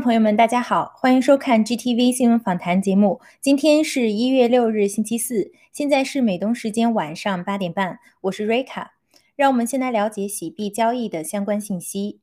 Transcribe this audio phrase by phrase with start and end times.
[0.00, 3.20] 朋友们，大家好，欢迎收看 GTV 新闻访谈节目。
[3.40, 8.92] 今天是一月六日，星期四，现在是美东时间晚上八点半，我是瑞卡。
[9.34, 12.20] 让我们先来了解洗币交易的相关信息。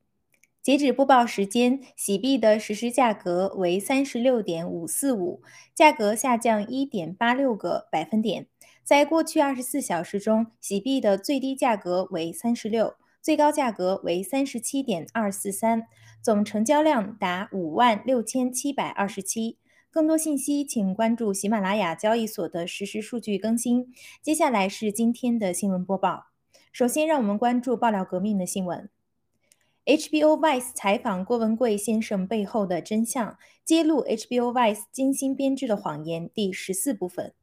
[0.62, 5.42] 截止播报时间，洗币的实时价格为三十六点五四五，
[5.74, 8.46] 价格下降一点八六个百分点。
[8.82, 15.82] 在过去二十四小时中，洗币的最低价格为三十六，最高价格为三十七点二四三。
[16.26, 19.58] 总成交量达五万六千七百二十七。
[19.92, 23.94] 更多信息，请关注喜马拉雅交易所的实时数据更新。
[24.20, 26.24] 接下来是今天的新闻播报。
[26.72, 28.90] 首先，让我们关注爆料革命的新闻。
[29.84, 37.34] HBO Vice 采访郭文贵先生背后的真相，揭露 HBO Vice 精心编织的谎言第十四部分。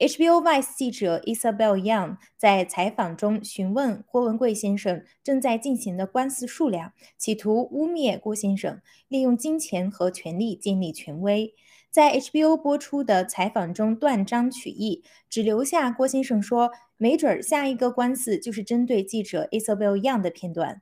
[0.00, 11.54] HBO Vice 记者 Isabel Young 在采访中询问郭文贵先生正在进行的官司数量，企图污蔑郭先生利用金钱和权力建立权威。
[11.90, 20.80] 在 HBO 播出的采访中断章取义，只留下郭先生说：“没准儿下一个官司就是针对记者 Isabel Young 的片段。”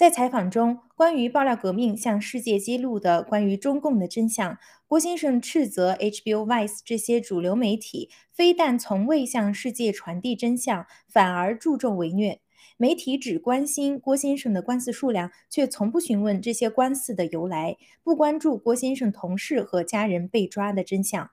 [0.00, 4.56] 在采访中，关于爆料革命向世界揭露的关于中共的真相，
[4.86, 12.40] 郭先生斥责 HBO Vice 这些主流媒体非但从未向世界传递真相，反而助纣为虐。
[12.78, 21.30] 媒体只关心郭先生的官司数量，却从不询问这些官司的由来，不关注郭先生同事和家人被抓的真相。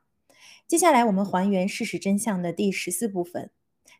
[0.67, 3.49] 接下来，我们还原事实真相的第十四部分。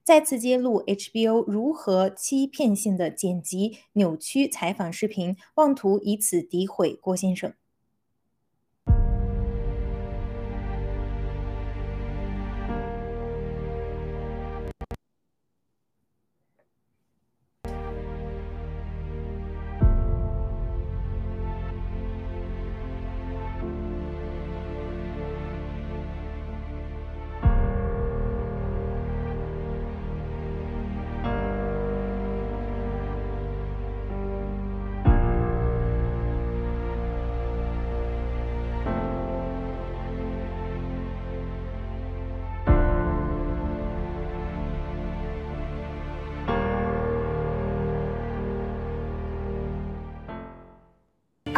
[0.08, 7.54] 再次揭露 HBO 如何欺骗性的剪辑、扭曲采访视频，妄图以此诋毁郭先生。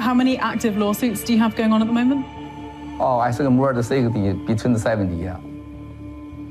[0.09, 2.25] How many active lawsuits do you have going on at the moment?
[2.99, 5.39] Oh, I think more than 60, between the 70, yeah.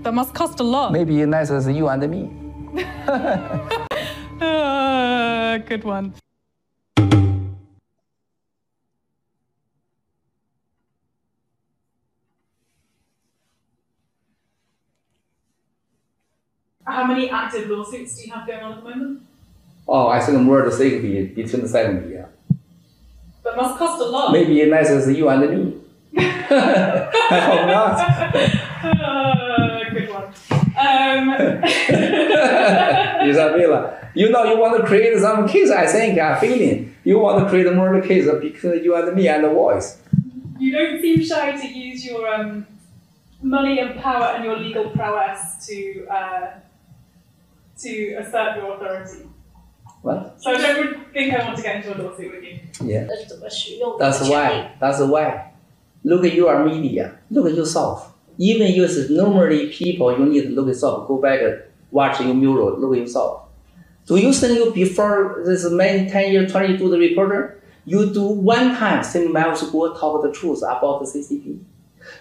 [0.05, 0.93] That must cost a lot.
[0.93, 2.31] Maybe nice as you and me.
[4.41, 6.15] uh, good one.
[16.87, 19.23] How many active lawsuits do you have going on at the moment?
[19.89, 22.18] Oh, I think more than 60, between the 70, yeah.
[23.49, 24.31] That must cost a lot.
[24.31, 25.75] Maybe nice as you and me.
[26.19, 27.99] I hope not.
[28.85, 30.25] Uh, good one.
[30.77, 31.31] Um,
[33.29, 36.95] Isabella, you know you want to create some case, I think, I'm feeling.
[37.05, 39.99] You want to create more case because you and me and the voice.
[40.59, 42.67] you don't seem shy to use your um,
[43.41, 46.51] money and power and your legal prowess to uh,
[47.79, 49.25] to assert your authority.
[50.03, 50.41] What?
[50.41, 52.61] So I don't think I want to get into a lawsuit with you.
[52.85, 53.07] Yeah.
[53.99, 54.73] That's why.
[54.79, 55.53] That's why.
[56.05, 57.19] Look at your media.
[57.31, 58.15] Look at yourself.
[58.39, 61.09] Even you as normally people, you need to look yourself.
[61.09, 62.79] Go back and watch your mural.
[62.79, 63.49] Look at yourself.
[64.07, 67.61] Do you think you before this many 10 years, 20 do the reporter?
[67.85, 71.59] You do one time think Miles talk the truth about the CCP.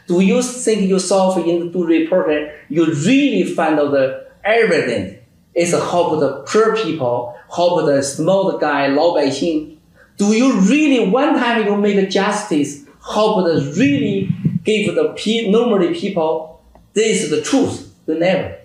[0.07, 5.16] Do you think yourself in the do reporter, you really find out the evidence
[5.56, 9.76] It's help the poor people, help the small guy, 老百姓.
[10.16, 14.28] Do you really one time you make justice, help the really
[14.64, 16.60] give the pe- normally people
[16.94, 17.92] this is the truth?
[18.06, 18.56] You never.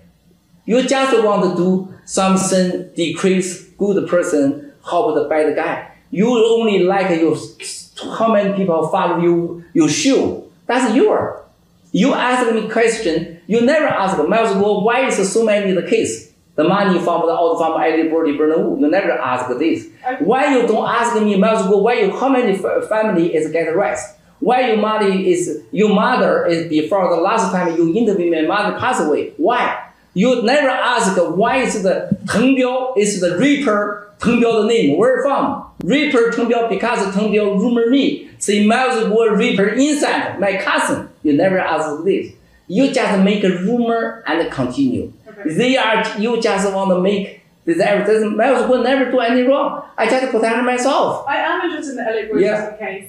[0.65, 5.91] You just want to do something decrease good person, help the bad guy.
[6.11, 7.35] You only like your
[8.17, 10.47] how many people follow you you show.
[10.65, 11.43] That's your.
[11.91, 16.30] You ask me question, you never ask Miles Guo why is so many the case?
[16.54, 18.50] The money from the out from everybody burn
[18.80, 19.88] You never ask this.
[20.20, 23.74] Why you don't ask me, Miles Guo, why you how many fa- family is get
[23.74, 24.16] rest?
[24.40, 28.78] Why your money is your mother is before the last time you interview my mother
[28.78, 29.32] passed away?
[29.36, 29.88] Why?
[30.14, 34.98] You never ask why is the Teng Biao is the Reaper Teng Biao the name?
[34.98, 35.64] Where from?
[35.82, 41.08] Reaper Teng Biao because Teng Biao rumor me say Miles Guo Reaper inside my cousin.
[41.22, 42.32] You never ask this.
[42.68, 45.12] You just make a rumor and continue.
[45.28, 45.54] Okay.
[45.54, 48.36] They are you just want to make this everything.
[48.36, 49.84] Miles Guo never do any wrong.
[49.96, 51.26] I just protect myself.
[51.28, 52.86] I am interested in the Elliot Williamson Yeah.
[52.86, 53.08] case.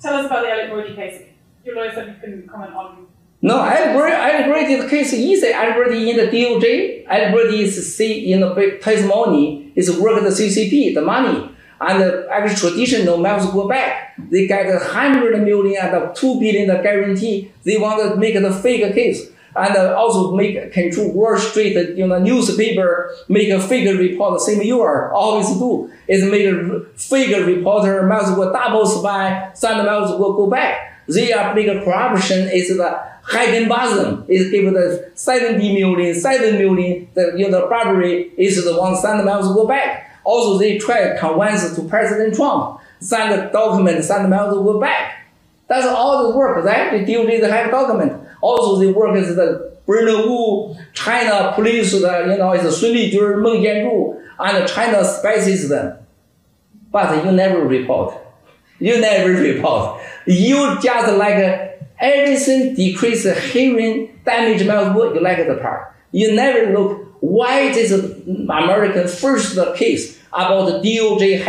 [0.00, 1.22] tell us about the Alec Brody case.
[1.64, 3.06] Your lawyer said you couldn't comment on.
[3.42, 5.52] No, Alec Brody's case is easy.
[5.52, 7.32] Brody in the DOJ.
[7.32, 11.50] Brody is see in the testimony is work the CCP, the money.
[11.80, 14.14] And uh, actually traditional miles go back.
[14.30, 17.52] They get a hundred million and two billion guarantee.
[17.64, 22.06] They want to make the fake case and uh, also make control Wall Street, you
[22.06, 24.34] know, newspaper make a fake report.
[24.34, 29.50] The same you are always do is make a fake reporter miles go double spy,
[29.54, 31.04] some miles will go back.
[31.08, 37.34] They are a corruption is the Higginbotham is give the 70 million, 7 million, the
[37.36, 40.15] you know Barbary is the one send miles go back.
[40.26, 45.24] Also, they try to convince to President Trump, send the document, send mail to back.
[45.68, 46.90] That's all the work, right?
[46.90, 48.20] The DOJ they have document.
[48.40, 53.40] Also, they work as the Bernard Wu, China police, the, you know, is Sun Lijun,
[53.40, 55.96] Meng Jianzhu, and China spices them.
[56.90, 58.20] But you never report.
[58.80, 60.02] You never report.
[60.26, 65.94] You just like everything decrease hearing damage my you like the part.
[66.10, 71.42] You never look why this American first case about the DOJ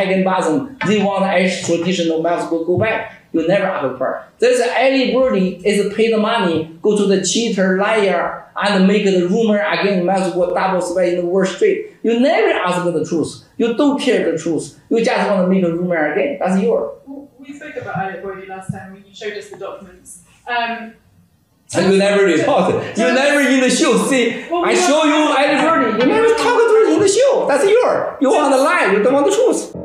[0.88, 3.14] they want extradition Mexico go back.
[3.34, 4.30] You never have a part.
[4.40, 10.06] There's anybody is paid money, go to the cheater, liar, and make the rumor against
[10.06, 11.98] Mexico double spy in the Wall Street.
[12.04, 13.44] You never ask the truth.
[13.58, 14.80] You don't care the truth.
[14.90, 16.38] You just want to make a rumor again.
[16.40, 16.96] That's your.
[17.38, 20.24] We spoke about Alec Brody last time when you showed us the documents.
[20.48, 20.94] Um,
[21.76, 22.98] and you never report.
[22.98, 23.98] You never in the show.
[24.08, 25.28] See, I show you
[25.62, 26.00] Brody.
[26.00, 27.46] You never talk to in the show.
[27.48, 28.18] That's your.
[28.22, 28.92] You want the lie.
[28.92, 29.77] You don't want the truth.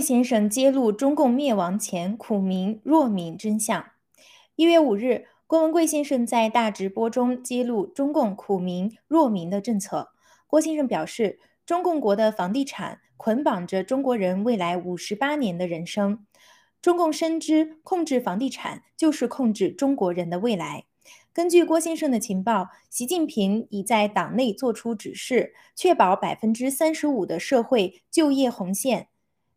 [0.00, 3.84] 郭先生揭露中共灭亡前苦民弱民真相。
[4.56, 10.12] 一月五日，郭文贵先生在大直播中揭露中共苦民弱民的政策。
[10.46, 16.24] 郭先生表示，中共国的房地产捆绑着中国人未来五十八年的人生。
[16.80, 20.86] 中共深知控制房地产就是控制中国人的未来。
[21.34, 29.08] 根据郭先生的情报，习近平已在党内作出指示，确保百分之三十五的社会就业红线。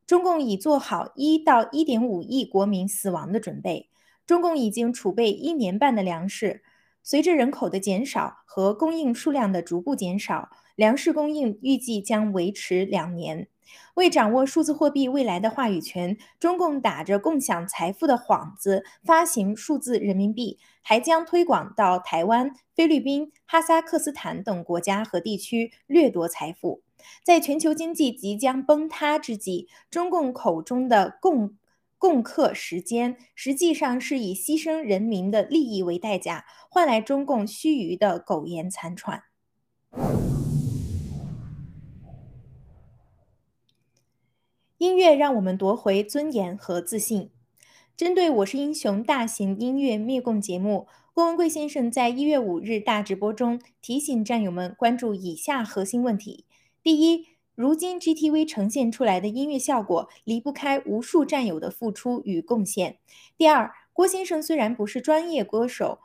[0.06, 3.90] 中共已做好一到一点五亿国民死亡的准备。
[4.26, 6.62] 中共已经储备一年半的粮食。
[7.06, 13.50] 随着人口的减少和供应数量的逐步减少，粮食供应预计将维持两年。
[13.96, 26.82] 为掌握数字货币未来的话语权，中共打着共享财富的幌子发行数字人民币，还将推广到台湾、菲律宾、哈萨克斯坦等国家和地区，掠夺财富。
[27.24, 31.56] 在全球经济即将崩塌之际，中共口中的共
[31.98, 39.24] 共克时间，实际上是以牺牲人民的利益为代价，换来中共须臾的苟延残喘。
[44.78, 47.30] 音乐让我们夺回尊严和自信。
[47.96, 56.44] 针对《我是英雄》大型音乐灭共节目，郭文贵先生在一月五日大直播中提醒战友们关注以下核心问题。
[56.84, 62.98] 第一，如今 GTV 呈现出来的音乐效果离不开无数战友的付出与贡献。
[63.38, 66.00] 第二，郭先生虽然不是专业歌手，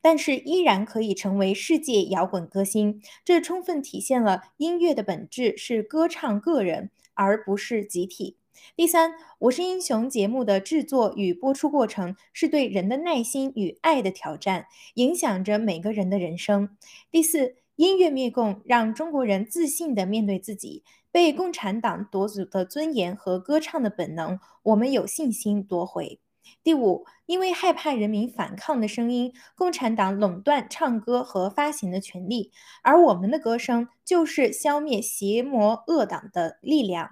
[0.00, 8.38] 但是依然可以成为世界摇滚歌星，这充分体现了音乐的本质是歌唱个人，而不是集体。
[8.74, 16.74] 第三，我是英雄节目的制作与播出过程是对人的耐心与爱的挑战，影响着每个人的人生。
[17.10, 17.56] 第四。
[17.76, 26.18] 音乐灭共，让中国人自信地面对自己被共产党夺走的尊严和歌唱的本能，我们有信心夺回。
[26.62, 32.50] 第五，因为害怕人民反抗的声音，共产党垄断唱歌和发行的权利，
[32.82, 37.10] 而我们的歌声就是消灭邪魔恶党的力量。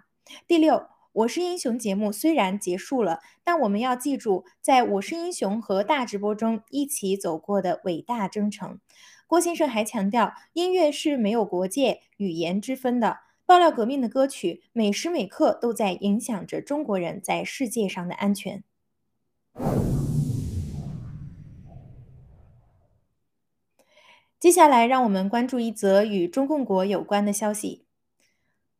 [0.48, 8.78] 第六，我是英雄节目虽然结束了，但我们要记住，在我是英雄和大直播中一起走过的伟大征程。
[9.26, 13.20] 郭先生还强调，音乐是没有国界、语言之分的。
[13.46, 18.64] 爆料革命的歌曲，每时每刻都在影响着中国人在世界上的安全。
[24.40, 27.86] 接下来，让我们关注一则与中共国有关的消息：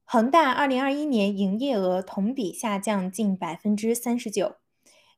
[0.05, 4.57] 恒大二零二一年营业额同比下降近百分之三十九。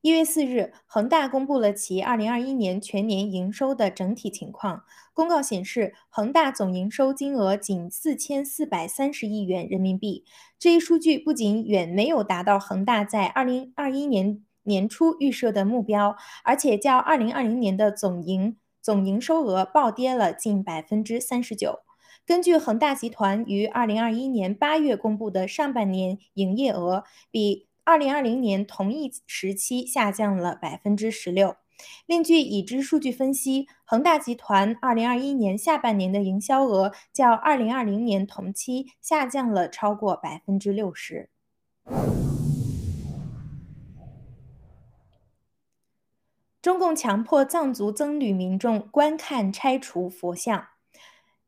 [0.03, 4.85] 一月四日，恒大公布了其二零二一年全年营收的整体情况。
[5.13, 10.25] 公告显示，恒大总营收金额仅四千四百三十亿元人民币。
[10.59, 21.81] 这一数据不仅远没有达到恒大在二零二一年年初预设的目标，而且较二零二零年的总营总营收额暴跌了近百分之三十九。
[22.25, 31.55] 根据恒大集团于二零二一年八月公布的上半年营业额，比二零二零年同一时期下降了百分之十六。
[32.05, 41.31] 另据已知数据分析，恒大集团二零二一年下半年的营销额较二零二零年同期下降了超过百分之六十。
[46.61, 50.67] 中共强迫藏族僧侣民众观看拆除佛像。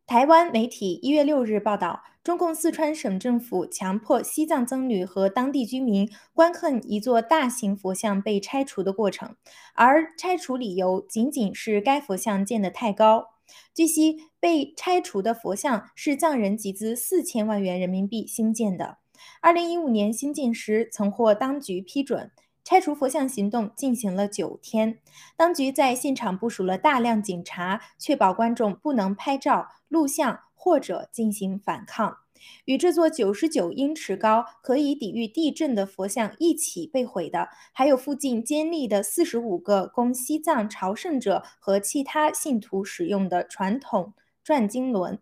[0.09, 9.37] 台湾媒体一月六日报道，中共四川省政府强迫西藏僧侣和当地居民观看一座大型佛像被拆除的过程，
[9.75, 13.27] 而拆除理由仅仅是该佛像建得太高。
[13.75, 18.97] 据悉，被拆除的佛像是藏人集资四千万元人民币新建的，
[19.43, 22.31] 二零一五年新建时曾获当局批准。
[22.69, 24.99] 拆除佛像行动进行了九天，
[25.39, 32.19] 当局在现场部署了大量警察，确保观众不能拍照、录像或者进行反抗。
[32.67, 44.13] 与这座九十九英尺高、可以抵御地震的佛像一起被毁的，还有附近坚立的四十五个供西藏朝圣者和其他信徒使用的传统
[44.45, 45.19] 转经轮。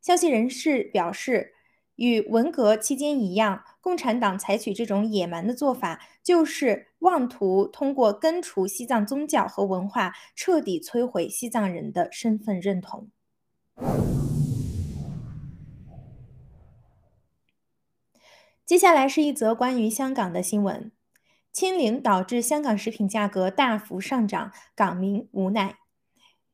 [0.00, 1.54] 消息人士表示。
[2.00, 13.10] 与文革期间一样，共产党采取这种野蛮的做法，就是妄图通过根除西藏宗教和文化，彻底摧毁西藏人的身份认同。
[18.64, 20.90] 接下来是一则关于香港的新闻：
[21.52, 25.79] 清零导致香港食品价格大幅上涨，港民无奈。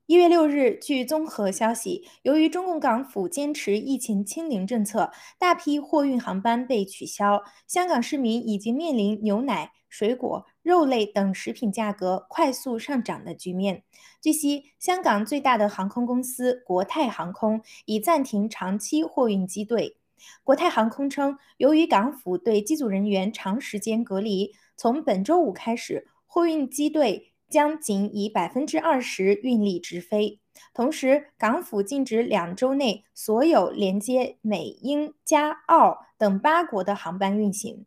[0.06, 13.82] 一月六日，据综合消息，由于中共港府坚持疫情清零政策，大批货运航班被取消，香港市民已经面临牛奶、水果、肉类等食品价格快速上涨的局面。
[14.22, 19.96] 据悉，香港最大的航空公司国泰航空已暂停长期货运机队。
[20.44, 27.32] 国泰航空称，由于港府对机组人员长时间隔离，从本周五开始，货运机队。
[27.48, 30.40] 将仅以百分之二十运力直飞，
[30.74, 37.86] 同时港府禁止两周内所有连接美、英、加、澳等八国的航班运行。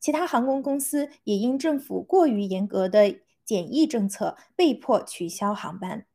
[0.00, 6.06] 其他航空公司也因政府过于严格的检疫政策，被迫取消航班。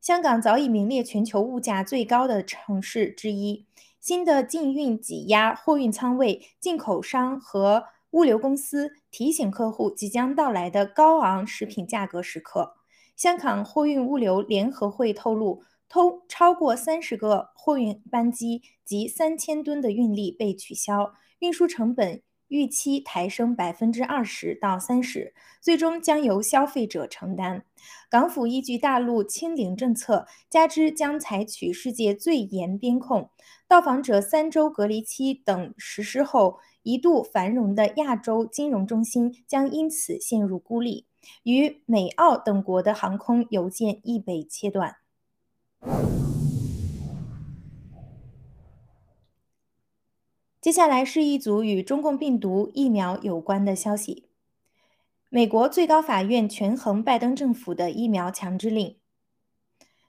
[0.00, 3.66] 香港早已名列全球物价最高的城市之一，
[4.00, 7.84] 新的禁运挤压货运仓位，进口商和。
[8.14, 12.76] 物流公司提醒客户即将到来的高昂食品价格时刻。
[13.16, 27.64] 香港货运物流联合会透露，通超过三十个货运班机及三千吨的运力被取消，运输成本预期抬升百分之二十到三十，最终将由消费者承担。
[28.08, 33.30] 港府依据大陆清零政策，加之将采取世界最严边控、
[33.66, 36.60] 到访者三周隔离期等实施后。
[36.84, 41.06] 一度繁荣的亚洲金融中心将因此陷入孤立，
[41.42, 44.96] 与美、澳等国的航空邮件亦被切断。
[50.60, 54.28] 接下来是一组与中共病毒疫苗有关的消息：
[55.30, 58.96] 美国最高法院权衡拜登政府的疫苗强制令。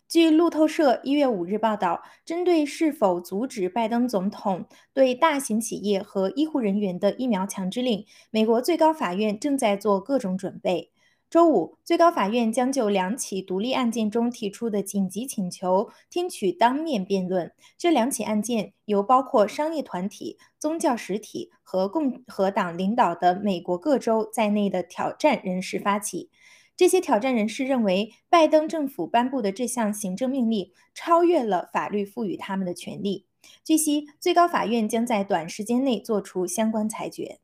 [0.07, 10.91] 据路透社一月五日报道，针对是否阻止拜登总统对大型企业和医护人员的疫苗强制令，美国最高法院正在做各种准备。
[11.27, 17.51] 周五，最高法院将就两起独立案件中提出的紧急请求听取当面辩论。
[17.75, 26.29] 这两起案件由包括商业团体、宗教实体和共和党领导的美国各州在内的挑战人士发起。
[26.77, 33.27] 这些挑战人士认为，拜登政府颁布的这项行政命令超越了法律赋予他们的权利。
[33.63, 37.39] 据悉，最高法院将在短时间内做出相关裁决。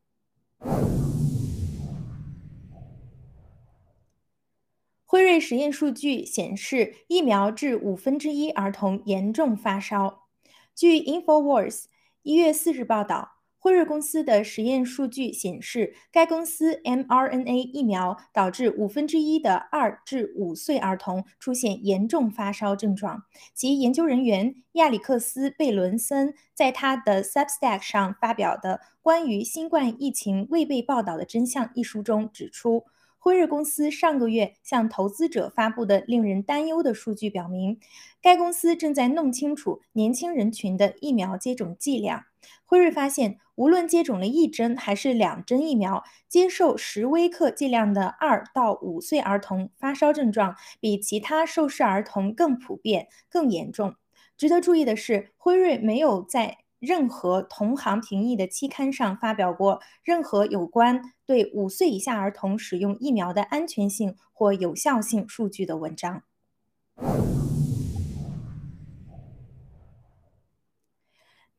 [5.06, 10.28] 辉瑞实验数据显示，疫苗致五分之一儿童严重发烧。
[10.76, 11.86] 据 Infowars
[12.24, 13.41] 一月四日报道。
[13.64, 23.22] 辉瑞公司的实验数据显示，该公司 mRNA 疫苗导致五分之一的二至五岁儿童出现严重发烧症状。
[23.54, 32.86] 其研究人员亚里克斯·贝伦森在他的 Substack 上发表的《关于新冠疫情未被报道的真相》一书中指出，
[33.20, 37.78] 辉瑞公司上个月向投资者发布的令人担忧的数据表明，
[38.24, 42.24] 该公司正在弄清楚年轻人群的疫苗接种剂量。
[42.66, 53.94] 辉瑞发现，无论接种了一针还是两针疫苗，接受十微克剂量的二到五岁儿童发烧症状比其他受试儿童更普遍、更严重。
[54.36, 66.24] 值得注意的是，辉瑞没有在任何同行评议的期刊上发表过任何有关对五岁以下儿童使用疫苗的安全性或有效性数据的文章。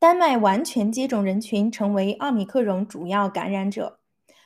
[0.03, 4.01] 丹麦完全接种人群成为奥密克戎主要感染者。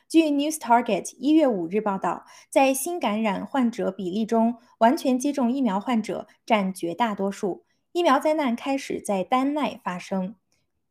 [0.06, 7.64] 据 News Target 一月五日报道，在新感染患者比例中，完全接种疫苗患者占绝大多数。
[7.92, 10.34] 疫苗灾难开始在丹麦发生。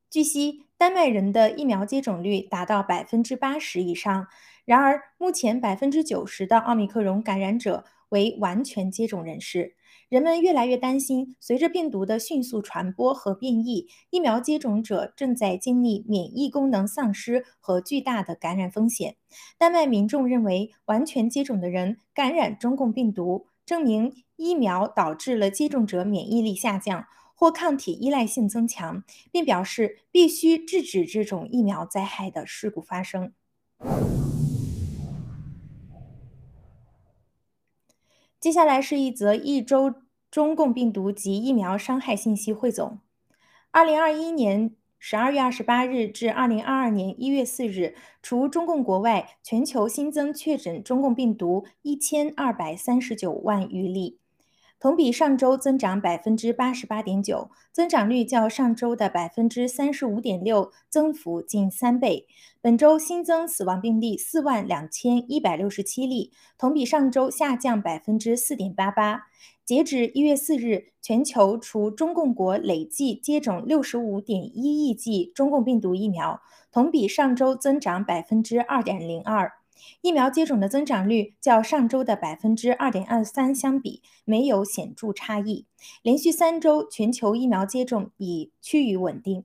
[0.09, 4.25] 据悉，丹麦人的疫苗接种率达到百分之八十以上。
[4.65, 9.75] 然而，目前百分之九十的奥密克戎感染者为完全接种人士。
[10.07, 19.15] 人们越来越担心，随着病毒的迅速传播和变异，疫苗接种者正在经历免疫功能丧失和巨大的感染风险。
[19.57, 33.33] 丹麦民众认为，完全接种的人感染中共病毒，证明疫苗导致了接种者免疫力下降或抗体依赖性增强，并表示必须制止这种疫苗灾害的事故发生。
[38.45, 39.95] 接下来是一则一周
[40.29, 42.99] 中共病毒及疫苗伤害信息汇总。
[43.71, 54.19] 二零二一年十二月二十八日至二零二二年一月四日，除中共国外，全球新增确诊中共病毒一千二百三十九万余例。
[54.85, 62.27] 同比上周增长百分之八十八点九，增长率较上周的百分之三十五点六增幅近三倍。
[62.61, 69.23] 本周新增死亡病例四万两千一百六十七例，同比上周下降百分之四点八八。
[69.65, 76.39] 截止一月四日，全球除中共国累计接种六十五点一亿剂中共病毒疫苗，
[76.71, 79.51] 同比上周增长百分之二点零二。
[80.01, 85.65] 疫苗接种的增长率较上周的百分之二点二三相比没有显著差异，
[86.01, 89.43] 连续三周全球疫苗接种已趋于稳定。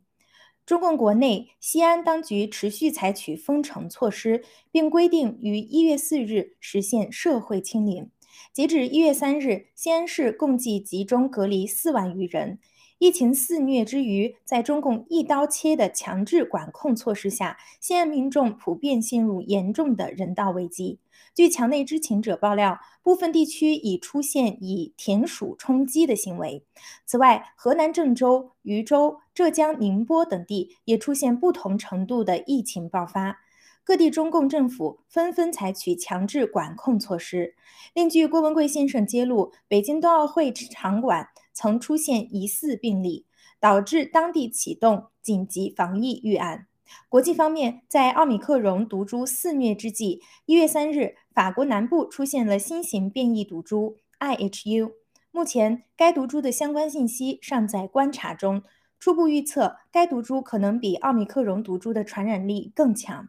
[0.67, 8.11] 中共国内，西安当局持续采取封城措施，并规定于一月四日实现社会清零。
[8.53, 12.61] 截止一月三日，西安市共计集中隔离四万余人。
[13.01, 20.99] 疫情肆虐之余，在中共一刀切的强制管控措施下，西安民众普遍陷入严重的人道危机。
[21.35, 26.63] 据墙内知情者爆料，部分地区已出现以田鼠充饥的行为。
[27.07, 33.39] 此外，河南郑州、禹州、浙江宁波等地也出现不同程度的疫情爆发。
[33.83, 37.55] 各地中共政府纷纷采取强制管控措施。
[37.95, 41.31] 另据郭文贵先生揭露，北京冬奥会场馆
[41.61, 43.27] 曾出现疑似病例，
[43.61, 46.69] 导致当地启动紧急防疫预案。
[47.11, 54.93] 国际方面，在奥米克戎毒株肆虐之际，一月三日，法国南部出现了新型变异毒株 IHU。
[55.31, 58.63] 目前，该毒株的相关信息尚在观察中。
[58.99, 63.29] 初步预测，该毒株可能比奥密克戎毒株的传染力更强。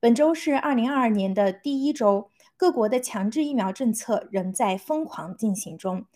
[0.00, 6.06] 本周是二零二二年的第一周，各国的强制疫苗政策仍在疯狂进行中。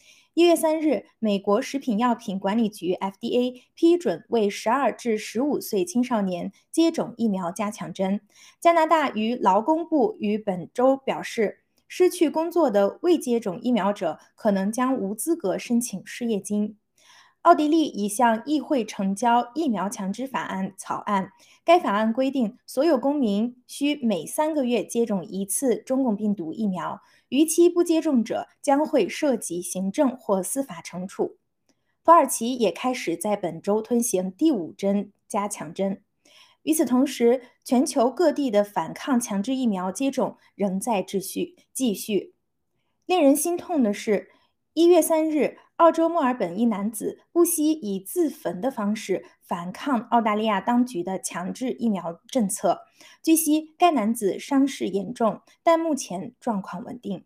[0.40, 8.22] 一月三日，美国食品药品管理局 FDA 批准为十二至十五岁青少年接种疫苗加强针。
[8.58, 16.78] 加拿大与劳工部于本周表示，失去工作的未接种疫苗者可能将无资格申请失业金。
[17.42, 21.32] 奥地利已向议会呈交疫苗强制法案草案。
[21.64, 27.00] 该法案规定，所有公民需每三个月接种一次中共病毒疫苗，
[27.30, 31.38] 逾期不接种者将会涉及行政或司法惩处。
[32.04, 36.02] 土耳其也开始在本周推行第五针加强针。
[36.64, 42.34] 与此同时，全球各地的反抗强制疫苗接种仍在秩序继续。
[43.06, 44.28] 令人心痛的是，
[44.74, 45.56] 一月三日。
[45.80, 52.82] 澳洲墨尔本一男子不惜以自焚的方式反抗澳大利亚当局的强制疫苗政策。
[53.22, 57.24] 据悉，该男子伤势严重，但目前状况稳定。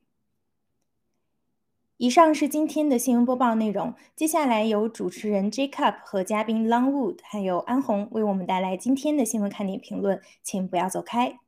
[1.96, 3.94] 以上是今天的新闻播报内容。
[4.14, 11.40] 接下来由主持人 Jacob 和嘉宾 Longwood 还有安红为我们带来今天的新闻看点评论，请不要走开。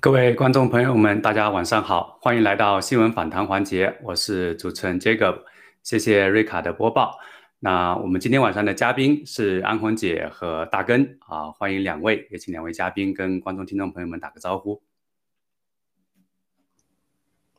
[0.00, 5.42] 各位观众朋友们，大家晚上好，欢迎来到新闻访谈环节，我是主持人 Jacob，
[5.82, 7.18] 谢谢瑞卡的播报。
[7.58, 14.80] 那我们今天晚上的嘉宾是安红姐和大根啊，欢迎两位，也请两位嘉宾跟观众听众朋友们打个招呼。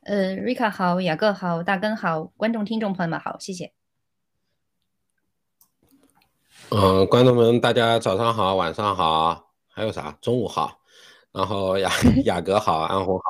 [0.04, 3.74] 呃，瑞卡好，雅各好，大根好，观众听众朋友们好，谢谢。
[6.70, 10.16] 嗯，观众们大家早上好，晚上好，还有啥？
[10.22, 10.79] 中午好。
[11.32, 11.90] 然后雅
[12.24, 13.24] 雅阁好，安红好，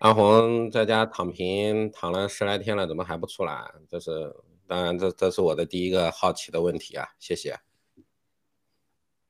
[0.00, 3.64] 安红在家躺平躺了十来天了，怎么还不出来？
[3.88, 4.34] 这是
[4.66, 7.58] 当然，这这是我的第一个好奇的问题啊，谢谢。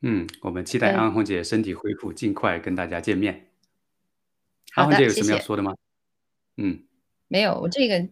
[0.00, 3.50] 嗯，我们期待安红姐身体恢复，尽快跟大家见面。
[4.74, 5.74] 安红姐有什么要说的吗？
[6.57, 6.85] 嗯，
[7.28, 8.09] 没有，我这个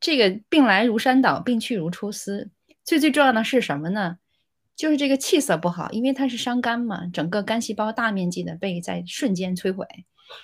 [0.00, 2.50] 这个病来如山倒，病去如抽丝，
[2.82, 4.18] 最最重要的是什么呢？
[4.76, 9.86] 就是这个气色不好，因为它是伤肝嘛，整个肝细胞大面积的被在瞬间摧毁，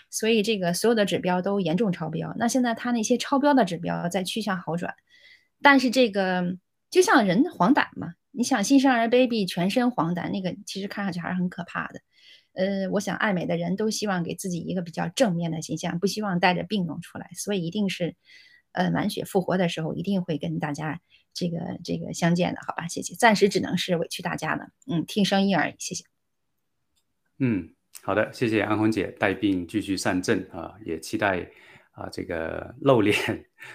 [0.09, 2.33] 所以这个所有的指标都严重超标。
[2.39, 4.95] 那现在它那些超标的指标在趋向好转，
[5.61, 6.57] 但是这个
[6.91, 12.01] 就像人黄疸嘛，你想新生儿 baby 全身黄疸，那个其实看上去还是很可怕的。
[12.53, 18.15] 呃，我想爱美的人都希望给自己一个比较正面的形象，不希望带着病容出来，所以一定是
[18.71, 21.01] 呃满血复活的时候，一定会跟大家。
[21.33, 23.15] 这个这个相见的好吧，谢谢。
[23.15, 26.05] 暂时只能是委屈大家了，嗯，听声音而已，谢谢。
[27.39, 31.51] 嗯，好的，谢谢安红姐带病继续上阵啊，也期待
[31.93, 33.17] 啊这个露脸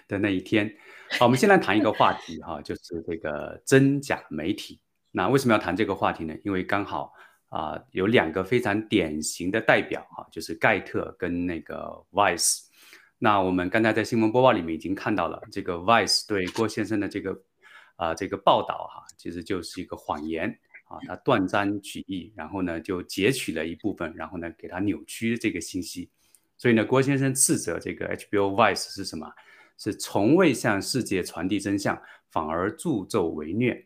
[0.07, 0.71] 的那一天。
[1.17, 4.79] 好，我们先来谈一个话题哈，就是这个真假媒体。
[5.11, 6.35] 那为什么要谈这个话题呢？
[6.43, 7.11] 因为刚好
[7.49, 12.64] 啊有两个非常典型的代表哈，就是盖特跟那个 Vice。
[13.17, 17.41] 那我们刚才在新闻播报里面已经看到了，这个 Vice 对郭先生的这个
[17.95, 20.49] 啊这个报道哈，其实就是一个谎言
[20.87, 26.09] 啊，他断章取义，然后呢就截取了一部分，然后呢给他扭曲这个信息。
[26.57, 29.31] 所以呢，郭先生斥责这个 HBO Vice 是什么？
[29.77, 32.01] 是从未向世界传递真相，
[32.31, 33.85] 反而助纣为虐。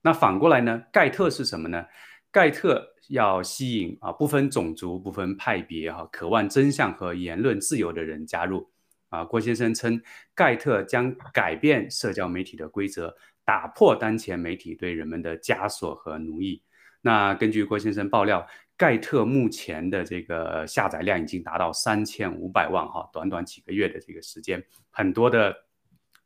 [0.00, 1.84] 那反过来呢，盖特是什么呢？
[2.30, 2.91] 盖特。
[3.08, 8.70] 要吸引啊，不分种族、不分派别哈，渴望真相和言论自由的人加入
[9.08, 9.24] 啊。
[9.24, 10.00] 郭先生称，
[10.34, 16.62] 盖特将改变社交媒体的规则，打破当前媒体对人们的枷锁和奴役。
[17.00, 25.52] 那根据郭先生爆料，盖特目前的这个下载量已经达到三千五百万哈，短短几个月的这个时间，很多的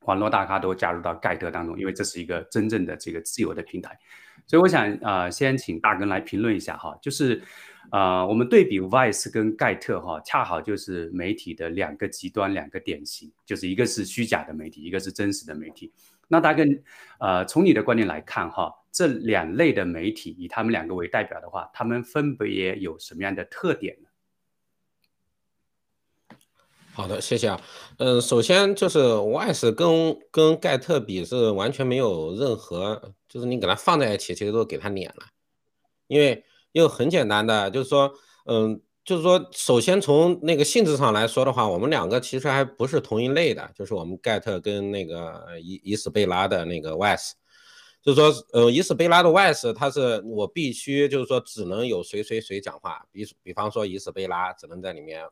[0.00, 3.98] 网络大咖都加入到盖特当中，因为这是一个真正的这个自由的平台。
[4.46, 7.42] 所以我想啊，先请大根来评论一下哈，就是
[7.90, 15.92] 啊，我们对比 Vice 跟盖特哈，恰好就是媒体的两个极端，两个典型，就是一个是虚假的媒体，一个是真实的媒体。
[16.28, 16.82] 那大根，
[17.20, 24.05] 呃，从你的观点来看哈，这两类的媒体以他们两个为代表的话，他们分别有什么样的特点呢？
[26.96, 27.60] 好的，谢谢啊。
[27.98, 33.12] 嗯，首先就是 Vice 跟跟盖特比是完全没有任何。
[33.28, 35.26] 就是你给它放在一起，其实都给它撵了，
[36.06, 38.10] 因为因为很简单的，就是说，
[38.46, 47.32] 嗯，就是说，首先从那个性质上来说的话，我们两个其实还不是同一类的，就是我们盖特跟那个伊伊斯贝拉的那个 Wes，
[48.02, 55.22] 就是说，呃，伊斯贝拉的 Wes，他是我必须就是说只能有谁谁谁讲话，比比方说伊斯贝拉只能在里面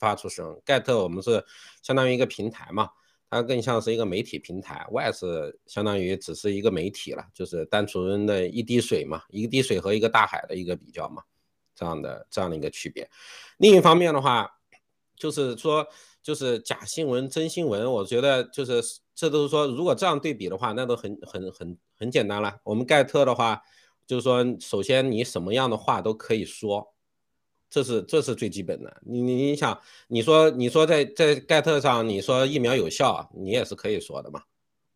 [0.00, 1.44] 发出声，盖特我们是
[1.82, 2.90] 相当于一个平台嘛。
[3.28, 11.24] 它更像是一个媒体平台，Y 是相当于只是一个媒体了，就是单纯的一滴水嘛，一滴水和一个大海的一个比较嘛，
[11.74, 13.10] 这样的这样的一个区别。
[13.58, 14.48] 另一方面的话，
[15.16, 15.84] 就是说
[16.22, 18.80] 就是假新闻真新闻，我觉得就是
[19.12, 22.60] 这都是说，如果这样对比的话，那都很很很很简单了。
[22.62, 23.60] 我们盖特的话，
[24.06, 26.94] 就是说首先你什么样的话都可以说。
[27.76, 34.40] 这是这是最基本的，你你你想，你说你说在在盖特上，你说疫苗有效，你也是可以说的嘛，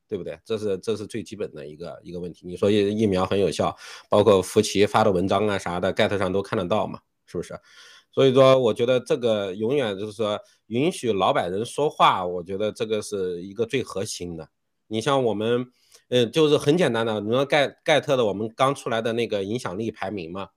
[0.08, 0.40] 对不对？
[0.46, 2.46] 这是这是最基本的一个一个问题。
[2.46, 3.76] 你说疫疫苗很有效，
[4.08, 7.54] 包括福奇发的文章啊啥的，盖特上都看得到嘛，是不是？
[8.10, 14.48] 所以说，我觉得这个永远就是说允许老百姓说话，我觉得这个是一个最核心的。
[14.86, 15.66] 你像我们，
[16.08, 20.48] 嗯，就是很简单的，你说盖盖特的我们刚出来的那个影响力排名嘛，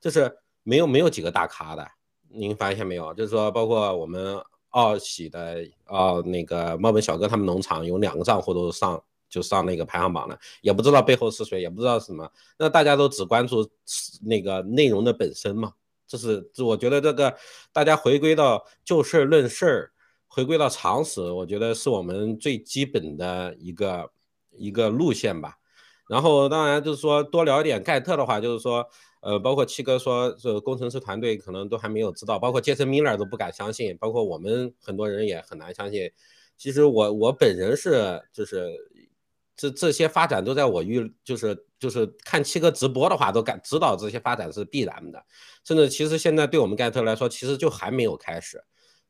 [0.00, 0.38] 就是。
[0.66, 1.88] 没有没有几个大咖的，
[2.28, 3.14] 您发现没有？
[3.14, 4.36] 就是说，包括我们
[4.70, 12.28] 奥喜的哦，那个猫本小哥他们农场有两个账户都上就上那个排行榜了，也不知道背后是谁，也不知道什么。
[12.58, 13.70] 那大家都只关注
[14.22, 15.72] 那个内容的本身嘛？
[16.08, 17.32] 这是我觉得这个
[17.72, 19.92] 大家回归到就事论事儿，
[20.26, 24.10] 回归到常识，我觉得是我们最基本的一个
[24.50, 25.58] 一个路线吧。
[26.08, 28.84] 然后当然就是说多聊一点盖特的话，就是说。
[29.26, 36.08] 呃，包括七哥说，这工程师团队可能都还没有知道，包括杰森米勒都不敢相信，包括我们很多人也很难相信。
[36.56, 38.70] 其实我我本人是就是
[39.56, 45.20] 这这些发展都在我预就是就是看七哥直播的话，都感知道这些发展是必然的。
[45.64, 48.62] 甚至其实现在对我们盖特来说，其实就还没有开始。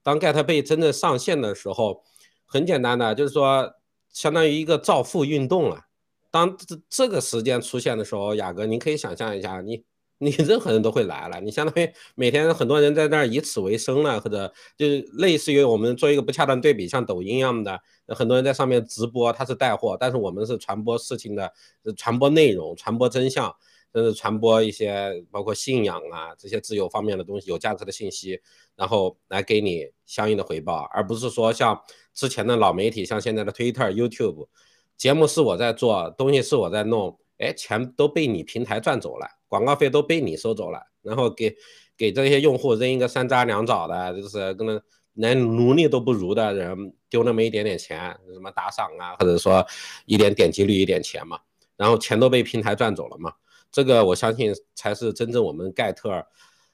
[0.02, 2.02] 当盖特贝真正上线的时候，
[2.46, 3.70] 很简单的就是说，
[4.10, 5.82] 相当于一个造富运动了。
[6.30, 9.84] 当这这个时间出现的时候，雅哥，您可以想象一下，你
[10.18, 21.52] 你任何人都会来了，你相当于每天很多人在那儿以此为生了，或者就是类似于我们做一个不恰当对比，像抖音一样的，很多人在上面直播，他是带货，但是我们是传播事情的，
[21.96, 23.54] 传播内容，传播真相，
[23.92, 28.40] 甚至传播一些包括信仰啊这些自由方面的东西，有价值的信息，
[28.74, 31.80] 然后来给你相应的回报，而不是说像
[32.14, 34.48] 之前的老媒体，像现在的 Twitter、YouTube。
[34.96, 41.56] 节目是我在做，东西是我在弄，哎，钱都被你平台赚走了，广告费都被你收走了，然后给
[41.96, 44.78] 给这些用户扔一个三渣两枣的，就是可能
[45.14, 49.66] 连奴隶都不如的人丢那么一点点钱，什么打赏啊，或者说
[50.04, 51.40] 一点点击率一点钱嘛，
[51.74, 53.32] 然后钱都被平台赚走了嘛，
[53.72, 56.22] 这个我相信才是真正我们盖特，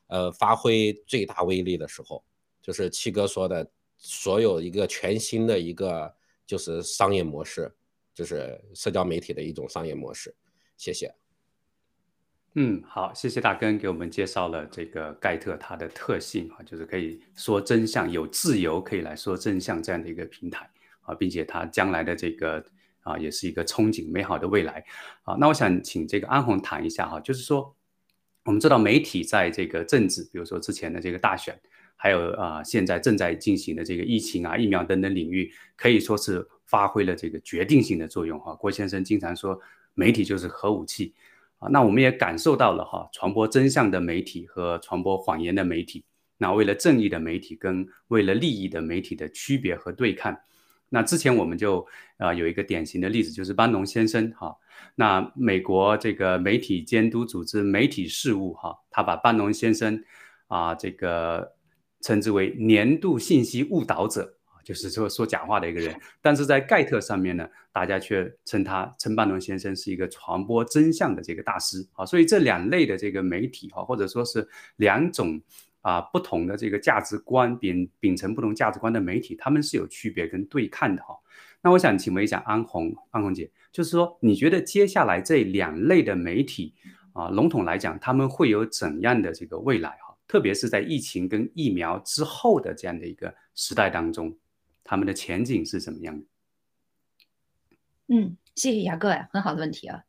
[0.08, 2.24] 呃，发挥最大威力的时候，
[2.60, 6.12] 就是七哥说的，所有一个全新的一个
[6.44, 7.72] 就是商业模式。
[8.14, 10.36] 就是社交媒体的一种商业模式，
[10.76, 11.10] 谢谢。
[12.54, 20.68] 嗯，好，谢谢大根给我们介绍了这个盖特它的特性啊，就是可以说真相，有自由可以来说真相这样的一个平台
[21.00, 22.62] 啊，并且它将来的这个
[23.00, 24.84] 啊，也是一个憧憬美好的未来
[25.22, 25.34] 啊。
[25.40, 27.74] 那我想请这个安红谈一下哈，就是说
[28.44, 31.58] 我们知道媒体在这个政治，比如说之前的这个大选，
[31.96, 36.46] 还有啊现在正在进行的这个疫情啊、疫苗等等领域，可以说是。
[36.64, 39.60] 发挥了这个决定性的作用哈，郭先生经常说
[39.92, 41.12] 媒体就是核武器
[41.70, 46.04] 那我们也感受到了哈，传播真相的媒体和传播谎言的媒体，
[46.38, 50.36] 那为了正义的媒体跟为了利益的媒体的区别和对抗。
[50.88, 51.86] 那之前我们就
[52.18, 54.54] 啊有一个典型的例子，就是班农先生哈，
[54.94, 60.02] 那美国这个媒体监督组织媒体事务哈，他把班农先生
[60.48, 61.54] 啊这个
[62.00, 64.34] 称之为年度信息误导者。
[64.64, 74.46] 就是说说假话的一个人，但是在盖特上面呢，大家却称他称班农先生是一个传播真相的这个大师啊，所以这两类的这个媒体哈，或者说是
[74.76, 75.40] 两种
[75.80, 81.14] 啊不同的这个价值观秉秉承不同价值观的媒体，他们是有区别跟对抗的哈。
[81.62, 86.74] 那我想请问一下安红安红姐，就是说你觉得接下来这两类的媒体
[87.12, 90.16] 啊，笼统来讲，他们会有怎样的这个未来哈？
[90.26, 94.34] 特别是在疫情跟疫苗之后的这样的一个时代当中。
[94.84, 96.26] 他们的前景是怎么样的？
[98.08, 100.02] 嗯，谢谢雅各呀，很好的问题啊。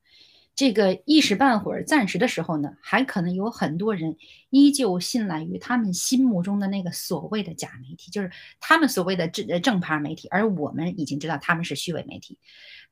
[0.55, 4.17] 这个一时半会儿、暂时的时候呢，还可能有很多人
[4.51, 12.37] 依旧信赖于他们心目中的那个所谓的假媒体，就是他们所谓的正正牌媒体，而我们已经知道他们是虚伪媒体。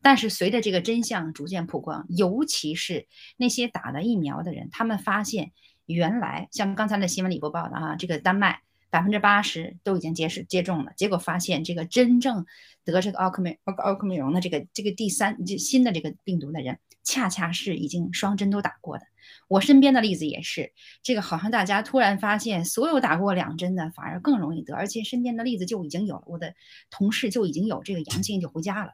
[0.01, 5.51] 但是随着这个真相逐渐曝光，尤其是那些打了疫苗的人，他们发现
[5.85, 8.61] 原来像刚才的新闻里播报的啊，这个丹麦。
[8.91, 12.45] 百分之八十都已经接是接种了，结果发现这个真正
[12.83, 19.05] 得这个奥克美奥克奥克美容的这个这个第三这新的这个病毒的人，恰恰是已经双针都打过的。
[19.47, 20.73] 我身边的例子也是，
[21.03, 26.53] 这个好像大家突然发现，所有打过两针的反而更容易得，而且身边的例子就已经有了，我的
[26.89, 28.93] 同事就已经有这个阳性就回家了。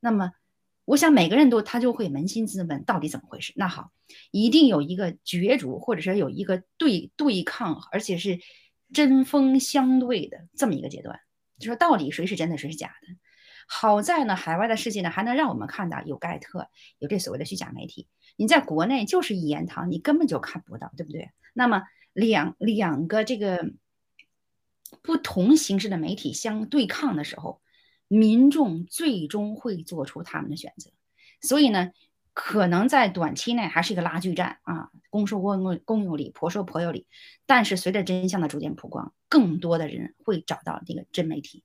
[0.00, 0.32] 那么，
[0.84, 3.52] 我想每个人都他就会扪心自问，到底怎么回事？
[3.56, 3.90] 那好，
[4.30, 8.38] 一定有一个角逐，或者说有一个对对抗，而且是。
[8.94, 11.20] 针锋相对的这么一个阶段，
[11.58, 13.08] 就说到底谁是真的，谁是假的？
[13.66, 18.08] 好在呢，海外的世界呢还能让我们看到有盖特，有这所谓的虚假媒体。
[18.36, 21.30] 你在国内就是一言堂，你根本就看不到，对不对？
[21.52, 21.82] 那么
[22.14, 23.70] 两两个这个
[25.02, 27.60] 不同形式的媒体相对抗的时候，
[28.08, 30.90] 民众最终会做出他们的选择。
[31.40, 31.90] 所以呢。
[32.34, 37.06] 可能在短期内还是一个拉锯战啊，公说公公有理，婆说婆有理。
[37.46, 41.62] 但是随着真相的逐渐曝光，更多的人会找到这个真媒体。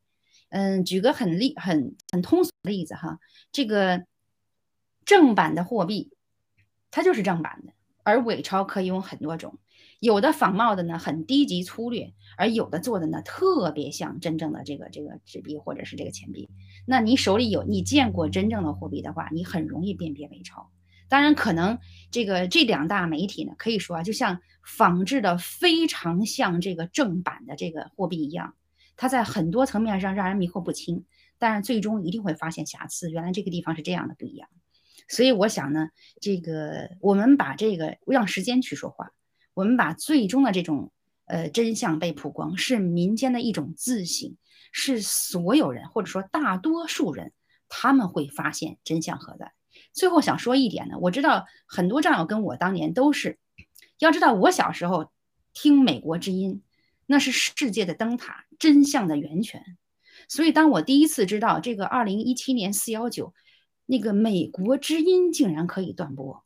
[0.50, 3.20] 嗯，举个很例很很通俗的例子哈，
[3.52, 4.06] 这个
[5.06, 6.12] 正版的货币，
[6.92, 9.58] 它就是正版的，而伪钞可以用很多种。
[10.00, 16.50] 有的仿冒的呢很低级粗略，而有的做的呢特别像真正的这个这个纸币或者是这个钱币。
[16.86, 20.72] 那你手里有你见过真正的货币的话，你很容易辨别伪钞。
[21.10, 21.80] 当然，可能
[22.12, 28.54] 这个这两大媒体呢，可以说啊，就像仿制的非常像这个正版的这个货币一样，
[28.96, 31.06] 它在很多层面上让人迷惑不清。
[31.40, 34.50] 但是最终一定会发现瑕疵，原来这个地方是这样的不一样。
[35.08, 35.90] 所以我想呢，
[36.22, 39.12] 这个我们把这个让时间去说话，
[39.60, 40.90] 我们把最终的这种
[41.26, 44.38] 呃真相被曝光，是民间的一种自省，
[44.72, 47.34] 是所有人或者说大多数人
[47.68, 49.52] 他们会发现真相何在。
[49.92, 53.38] 最后想说一点呢，我知道很多战友跟我当年都是，
[53.98, 55.12] 要知道我小时候
[55.54, 56.64] 听美国之音，
[57.06, 59.78] 那是世界的灯塔，真相的源泉。
[60.30, 63.34] 所以当我第一次知道这个二零一七年四幺九，
[63.86, 66.46] 那个美国之音竟然可以断播，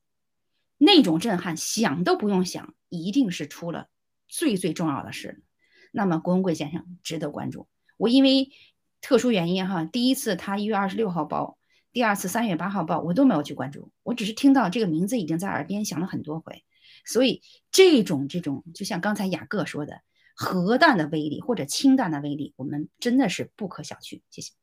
[0.84, 3.88] 那种震撼想都不用想，一定是出了
[4.28, 5.44] 最最重要的事。
[5.92, 7.68] 那么郭文贵先生值得关注。
[7.98, 8.52] 我因为
[9.02, 11.58] 特殊原因哈，第一次他一月二十六号报。
[11.94, 16.66] 第二次三月八号报我都没有去关注，我只是听到这个名字已经在耳边响了很多回，
[17.06, 20.02] 所以这种这种就像刚才雅各说的，
[20.34, 24.22] 核弹的威力或者氢弹的威力，我们真的是不可小觑。
[24.32, 24.54] 谢谢。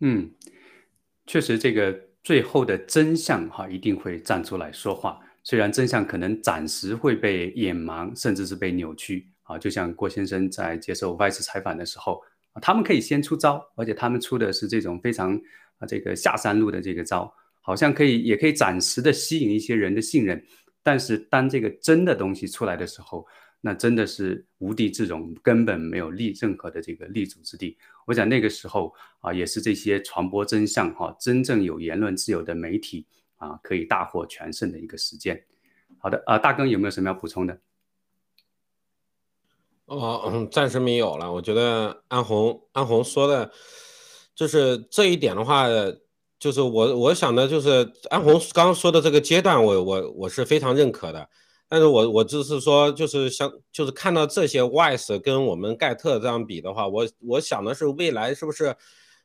[0.00, 0.32] 嗯，
[1.26, 12.22] 确实，这个最后的真相哈一定会站出来说话，虽然真相可能暂时会被掩埋，甚至是被扭曲啊，就像郭先生在接受 Vice 采访的时候。
[12.60, 15.34] 他们可以先出招，而且他们出的是这种非常
[15.78, 17.32] 啊这个下山路的这个招，
[17.62, 20.44] 好像可以也可以暂时的吸引一些人的信任。
[20.82, 23.26] 但是当这个真的东西出来的时候，
[23.64, 27.78] 那真的是无地自容，根本没有立任何的这个立足之地。
[28.06, 35.44] 我想那个时候啊，也是这些传播真相哈，真正有言论自由的媒体啊，可以大获全胜的一个时间。
[35.98, 37.60] 好的啊，大根有没有什么要补充的？
[39.84, 41.32] 哦，暂时没有了。
[41.32, 43.52] 我觉得安红安红说的，
[44.34, 45.68] 就是这一点的话，
[46.40, 51.30] 就是我我想的，就是安红刚刚说的这个阶段，我我我是非常认可的。
[51.72, 58.76] 但是我我就是说，就是像就是看到这些 wise 跟我们盖特这样比的话，我我想的是未来是不是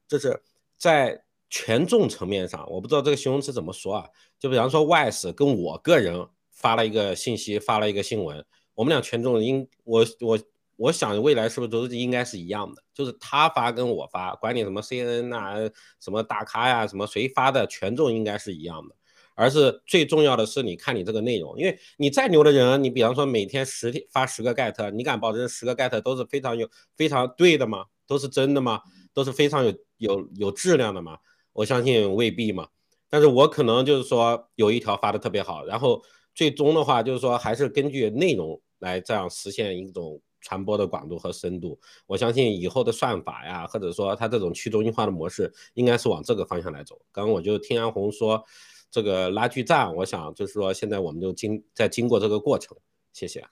[0.07, 0.41] 就是
[0.77, 4.07] 在权重层面上，我不知道这个形容词怎么说啊？
[4.39, 8.45] 就比方说 wise 跟我个人发了一个信息，发了一个新闻，
[8.75, 10.39] 我们俩权重应我我。
[10.79, 12.83] 我想未来是不是都应该是一样的？
[12.93, 15.55] 就是他发跟我发，管你什么 CNN 啊，
[15.99, 18.95] 什么大咖呀，什么谁发的权重应该是一样的。
[19.37, 27.85] 而是最重要的是，你看你这个内容，因为你再牛的人，你比方说每天十天发十个 get，你敢保证十个 get 都是非常有非常对的吗？
[28.07, 28.81] 都是真的吗？
[29.13, 31.19] 都是非常有有有质量的吗？
[31.53, 32.67] 我相信未必嘛。
[33.09, 36.01] 但是我可能就是说有一条发的特别好，然后
[36.33, 40.19] 最终的话就是说还是根据内容来这样实现一种。
[40.39, 46.97] 传播的广度和深度，我相信以后的算法呀，或者说它这种去中心化的模式，应该是往这个方向来走。
[47.11, 48.41] 刚刚我就听安红说
[48.89, 52.77] 这个拉锯战，我想就是说现在我们就经在经过这个过程。
[53.13, 53.45] 谢谢。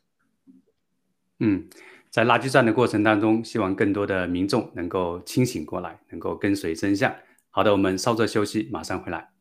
[1.40, 1.68] 嗯，
[2.10, 7.14] 在拉锯战的过程当中，希望更多的民众能够清醒过来，能够跟随真相。
[7.50, 9.35] 好的，我们稍作休息，马上回来。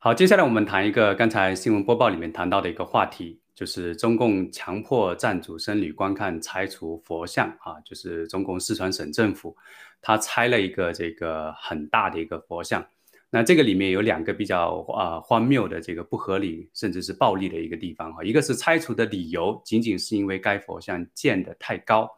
[0.00, 9.56] 好，接下来我们谈一个刚才新闻播报里面谈到的一个话题，就是中共强迫藏族僧侣观看拆除佛像啊，就是中共四川省政府，
[10.00, 12.86] 他拆了一个这个很大的一个佛像，
[13.30, 22.08] 那这个里面有两个比较啊荒谬的这个不合理甚至是暴力的一个地方哈，一个是拆除的理由仅仅是因为该佛像建的太高。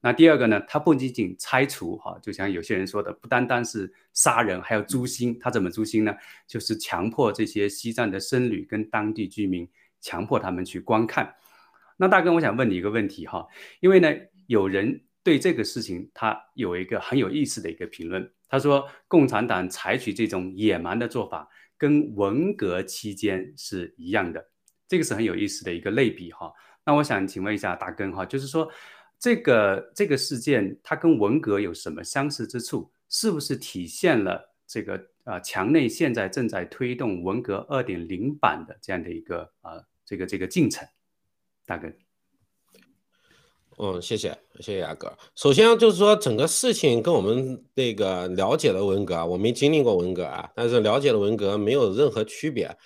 [0.00, 0.60] 那第二个呢？
[0.68, 5.36] 它不仅仅拆除哈，就像有些人说的，不单单是杀人，还要诛心。
[5.40, 6.14] 他怎么诛心呢？
[6.46, 9.68] 就是强迫这些西藏的僧侣跟当地居民，
[10.00, 11.34] 强迫他们去观看。
[11.96, 13.44] 那大哥，我想问你一个问题哈，
[13.80, 14.08] 因为呢，
[14.46, 24.48] 有人对这个事情他有一个很有意思的一个评论，他说共产党采取这种野蛮的做法，跟文革期间是一样的，
[24.86, 26.52] 这个是很有意思的一个类比哈。
[26.86, 28.70] 那我想请问一下大根哈，就是说。
[29.18, 32.90] 这个这个事件，它跟文革有什么相似之处？
[33.08, 40.86] 是不是体现了这个啊，墙内现在正在推动文革二点零版的这样的一个啊，这个这个进程？
[41.66, 41.88] 大哥，
[43.78, 45.12] 嗯，谢谢谢谢亚哥。
[45.34, 52.76] 首先就是说，整个事情跟我们那个了解的文革，我没经历过文革啊，但是了解的文革没有任何区别。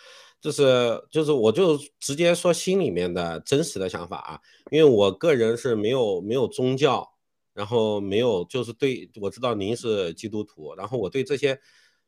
[0.43, 4.41] 就是就是，我就直接说心里面的真实的想法啊，
[4.73, 7.09] 因为我个人是没有没有宗教，
[7.55, 11.57] 然后没有就是对我知道您是基督徒，然后我对这些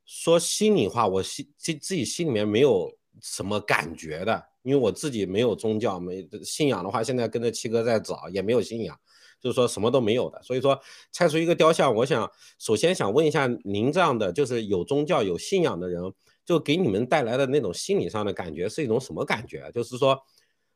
[0.04, 8.98] 说心里话，我心自自己心里面没有什么感觉的，因为我自己没有宗教，没信仰的话，现在跟着七哥在找，也没有信仰，
[9.40, 10.42] 就是说什么都没有的。
[10.42, 10.76] 所以说
[11.12, 12.28] 拆除一个雕像，我想
[12.58, 16.02] 首先想问一下您这样的就是有宗教有信仰的人，
[16.44, 19.70] 就给你们带来的那种心理上的感觉是一种什么感觉？
[19.72, 20.20] 就是说，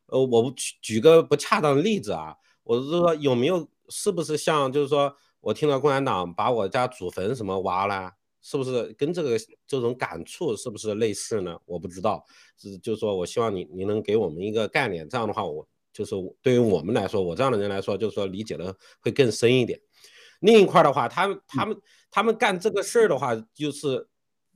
[0.07, 8.13] 呃，我举举个不恰当的例子啊，我是说有没有是不是像就是说我听到共产党把我家祖坟什么挖了？
[8.41, 11.59] 是不是跟这个这种感触是不是类似呢？
[11.67, 12.25] 我不知道，
[12.57, 19.79] 是就是说我希望你你能给我们一个概念，这样的话我就是对于我们来说，我这样的人来说，就是说理解的会更深一点。
[20.41, 21.77] 另一块的话，他们他们
[22.11, 24.09] 他们干这个事儿的话，就是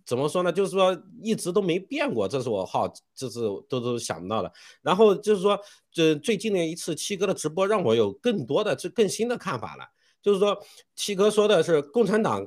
[0.04, 0.52] 怎么说呢？
[0.52, 4.52] 就是说一直都没变过，这是我好，这是都都想到的。
[4.82, 5.58] 然后就是说，
[5.90, 9.84] 这最近的一次七哥的直播，让我有更多的这更新的看法了。
[10.22, 10.58] 就是说，
[10.94, 12.46] 七哥说的是共产党。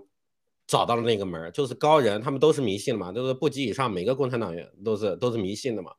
[0.67, 5.91] 找到了那个门就是高人，他们都是迷信的嘛，都是部级以上每个共产党员都是都是迷信的嘛。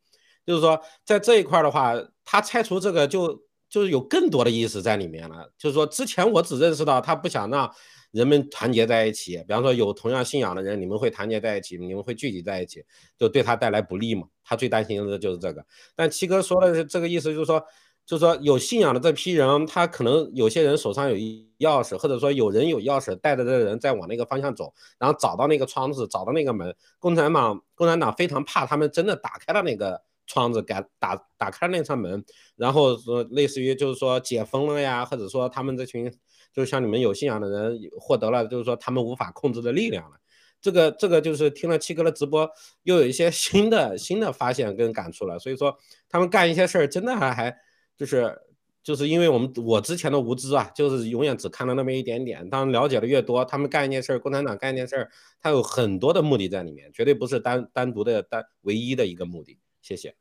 [0.44, 1.94] 就是说，在这一块的话，
[2.24, 5.48] 他拆除这个就就是有更多的意思在里面了。
[5.56, 7.72] 就是说，之前我只认识到他不想让
[8.16, 12.82] 人们团结在一起，比方说有同样信仰的人，你们会团结在一起，你们会聚集在一起，
[13.18, 14.26] 就对他带来不利嘛。
[14.42, 15.64] 他最担心的就是这个。
[15.94, 17.62] 但七哥说的这个意思就是说。
[18.08, 21.16] 就是说，有信仰的这批人，他可能有些人手上有
[21.58, 26.72] 钥匙，或者说有人有钥匙带着这人在往那个方向走，然后找到那个窗子，找到那个门。
[27.00, 36.08] 共产党，共产党非常怕他们真的打开了那个窗子，敢打打开了那扇门，然后说类似于就是说解封了呀，或者说他们这群
[36.56, 40.16] 就像你们有信仰的人获得了就是说他们无法控制的力量了。
[40.58, 42.50] 这个这个就是听了七哥的直播，
[42.84, 45.38] 又有一些新的新的发现跟感触了。
[45.38, 45.76] 所以说
[46.08, 47.54] 他们干一些事儿，真的还还。
[47.94, 48.34] 就是
[48.82, 52.48] 就是因为我们我之前的无知啊，就是永远只看到那么一点点。
[52.48, 59.58] 当了解的越多，他们干一件事儿，共产党干一件事儿，他有很多的目的在里面，绝对不是单单独的单唯一的一个目的。
[59.82, 60.14] 谢谢。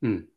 [0.00, 0.28] 嗯。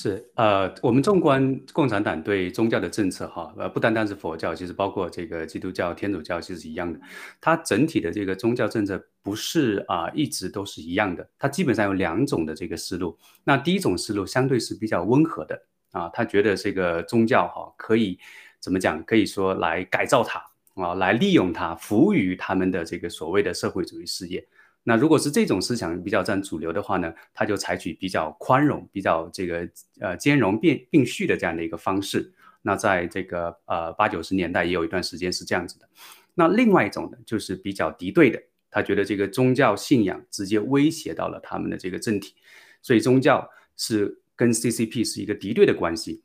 [0.00, 7.00] 是呃，我们纵观共产党对宗教的政策哈，呃，不单单是佛教，其实包括这个基督教、天主教，其实是一样的。
[7.40, 11.28] 它整体的这个宗教政策不是啊，一直都是一样的。
[11.36, 13.18] 它基本上有两种的这个思路。
[13.42, 18.16] 那第一种思路相对是比较温和的啊，他觉得这个宗教哈可以
[18.60, 19.02] 怎么讲？
[19.02, 20.38] 可以说来改造它
[20.80, 24.46] 啊，来利用它，服务于他们的这个所谓的社会主义事业。
[24.88, 29.68] 那如果是这种思想比较占主流的话呢，他就采取比较宽容、比较这个
[30.00, 32.32] 呃兼容并并蓄的这样的一个方式。
[32.62, 35.86] 那在这个呃八九十年代也有一段时间是这样子的。
[36.34, 42.34] 那另外一种呢，就是比较敌对的，他觉得这个宗教信仰直接威胁到了他们的这个政体，
[42.80, 46.22] 所以宗教是跟 CCP 是一个敌对的关系。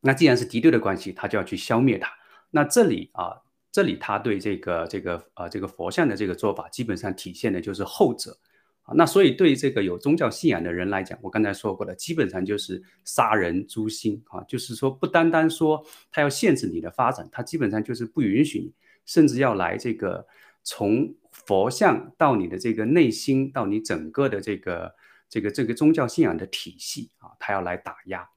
[0.00, 2.08] 那既然是敌对的关系，他就要去消灭它。
[2.52, 3.42] 那这里啊。
[3.72, 8.36] 这里他对这个这个呃这个佛像的这个做法，基本上体现的就是后者
[8.82, 8.92] 啊。
[8.94, 14.42] 那所以对这个有宗教信仰的人来讲，我刚才说过的，基本上就是杀人诛心啊。
[14.48, 18.74] 就是说，不单单说他要限制你的发展，他基本上就是不允许你，
[19.06, 20.26] 甚至要来这个
[20.64, 24.94] 从佛像到你的这个内心，到你整个的这个
[25.28, 28.28] 这个这个宗教信仰的体系啊，他要来打压。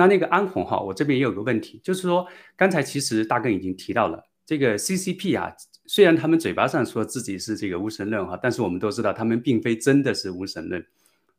[0.00, 2.26] 那那个安红哈，我这边也有个问题，就是说
[2.56, 10.82] 刚才其实大哥已经提到了这个 CCP 啊，虽然他们嘴巴上说自己是这个无神论哈，但是我们都知道他们并非真的是无神论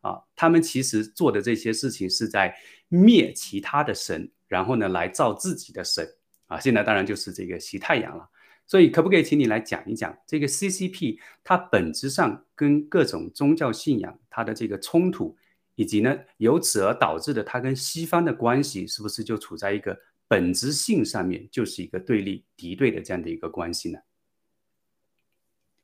[0.01, 2.55] 啊，他们其实做的这些事情是在
[2.87, 6.07] 灭其他的神，然后呢来造自己的神
[6.45, 6.59] 啊。
[6.59, 8.29] 现在当然就是这个习太阳了，
[8.67, 15.35] 所以可不可以请你来讲一讲这个 CCP 它本质上跟各种宗教信仰它的这个冲突？
[15.75, 19.97] 以及呢，由此而导致的，它跟西方的关系是不是就处在一个
[20.27, 23.99] 本质性上面，就是一个对立敌对的这样的一个关系呢？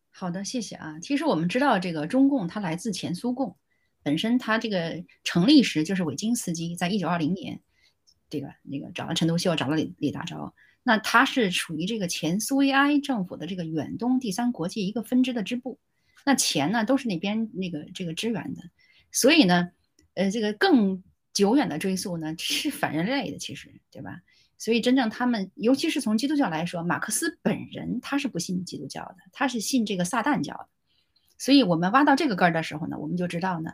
[0.10, 1.00] 好的，谢谢啊。
[1.00, 3.58] 其实我们知道，这个中共它来自前苏共，
[4.04, 7.62] 本身它这个成立时就是维金斯基在一九二零年，
[8.30, 15.80] 这个那个找了陈独秀，找了李李大钊，那他是属于这个前苏维埃政府的这个远东第三国际一个分支的支部，
[16.26, 18.62] 那钱呢都是那边那个这个支援的，
[19.12, 19.72] 所以呢。
[20.18, 24.22] 呃，这个更久远的追溯呢，是反人类的，其实，对吧？
[24.58, 30.68] 所以真正他们，尤其是从基督教来说，马克思本人他是不信基督教的，他是信这个撒旦教的。
[31.38, 33.74] 所以我们挖到这个根儿的时候呢，我们就知道呢。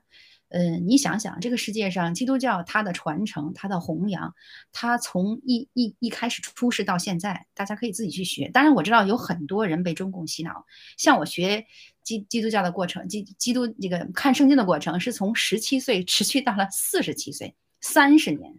[0.49, 4.35] 嗯，你想想，这个世界上基督教它的传承、它的弘扬，
[4.71, 8.49] 它从一一一开始出世到现在，大家可以自己去学。
[8.49, 10.65] 当然，我知道有很多人被中共洗脑，
[10.97, 11.65] 像我学
[12.03, 18.53] 基基督教的过程，基基督这个看圣经的过程，是从十七岁持续到了四十七岁，三十年，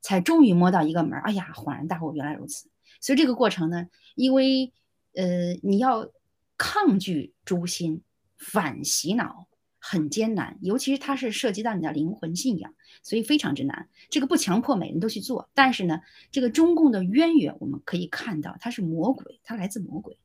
[0.00, 1.18] 才终于摸到一个门。
[1.20, 2.68] 哎呀，恍然大悟，原来如此。
[3.00, 4.72] 所以这个过程呢，因为
[5.14, 6.10] 呃，你要
[6.56, 8.02] 抗拒诛心，
[8.36, 9.48] 反洗脑。
[9.86, 13.90] 很艰难，尤其是它是涉及到你的灵魂信仰，所以非常之难。
[14.08, 20.16] 这个不强迫每人都去做，但是呢，这个中共的渊源我们可以看到，它是魔鬼，它来自魔鬼。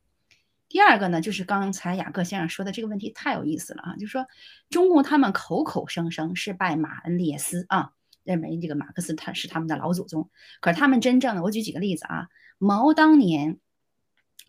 [0.70, 4.28] 第二个呢，就是刚才雅各先生说的这个问题太有意思了啊，就是说
[4.70, 7.90] 中共他们口口声声是拜马恩列斯啊，
[8.22, 13.58] 认为这个马克思他是他们的老祖宗，可是他们真正的，我举几个例子啊，毛当年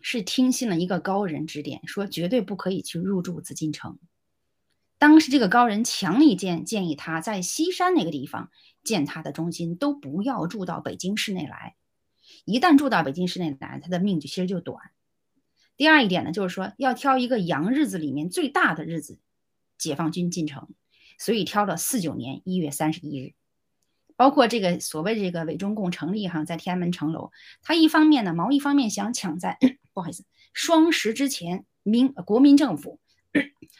[0.00, 3.98] 是听信了一个高人指点，说绝对不可以去入住紫禁城。
[4.98, 8.52] 当时这个高人强力建建议他在西山那个地方
[8.84, 11.74] 建他的中心，都不要住到北京市内来，
[12.44, 14.91] 一旦住到北京市内来，他的命就其实就短。
[15.82, 19.18] 第二一点呢，就是说要挑一个阳日子里面最大的日子，
[19.78, 20.68] 解放军进城，
[21.18, 23.32] 所以挑了四九年一月三十一日。
[24.14, 29.58] 包括这个所谓这个伪中共成立哈，在天安门城楼，他一方面呢，毛一方面想抢在
[29.92, 33.00] 不好意思双十之前，民国民政府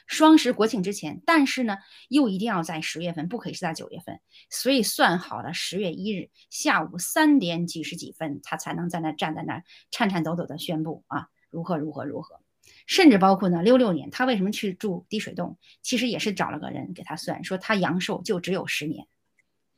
[0.09, 1.77] 双十国庆之前，但是呢，
[2.09, 4.19] 又一定要在十月份，不可以是在九月份，
[4.51, 11.29] 所以算好了十月一日下午三点几十几分，他才能在那站在那儿颤颤抖抖的宣布啊。
[11.53, 12.41] 如何如何如何，
[12.87, 13.63] 甚至包括呢？
[13.63, 15.59] 六六年他为什么去住滴水洞？
[15.83, 19.07] 其实也是找了个人给他算，说他阳寿就只有十年，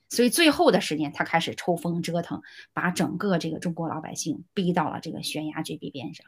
[0.08, 6.24] 所以最后的十年他开始抽风折腾，把整个这个中国老百姓逼到了这个悬崖绝壁边上。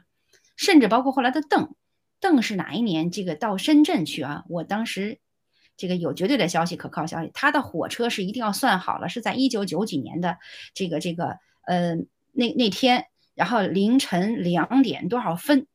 [0.57, 1.73] 甚至包括后来的邓，
[2.19, 4.43] 邓是哪一年这个到深圳去啊？
[4.49, 5.19] 我当时
[5.77, 10.37] 这个有绝对的消息，可靠消息，他的火车是一定要算好了，是在一九九几年的
[10.73, 11.95] 这个这个呃
[12.33, 13.07] 那那天。
[13.37, 15.67] 然后凌晨两点多少分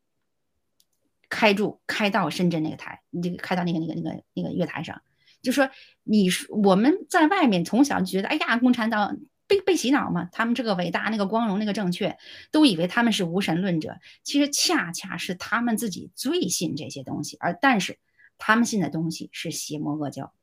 [1.28, 5.00] 开住开到深圳那个台，你这个开到那个那个那个那个月台上，
[5.42, 5.70] 就说
[6.02, 12.18] 你我们在外面从小觉得，哎呀，共产党被被洗脑嘛，他们这个伟大、那个光荣、那个正确，
[12.50, 14.00] 都以为他们是无神论者。
[14.24, 17.98] 其实恰恰是他们自己最信这些东西，而但是
[18.38, 20.34] 他们信的东西是邪魔恶教。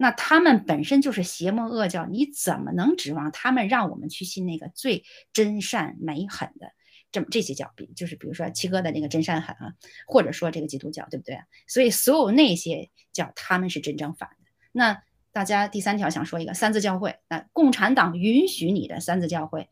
[0.00, 6.70] 那他们本身就是邪魔恶教，你怎么能指望他们让我们去信那个最真善美狠的
[7.10, 7.72] 这么这些教？
[7.74, 9.74] 比就是比如说七哥的那个真善狠啊，
[10.06, 11.40] 或者说这个基督教，对不对？
[11.66, 14.36] 所以所有那些教他们是真正反的。
[14.70, 19.68] 那大家第三条想说一个三字教会，那共产党允许你的三字教会，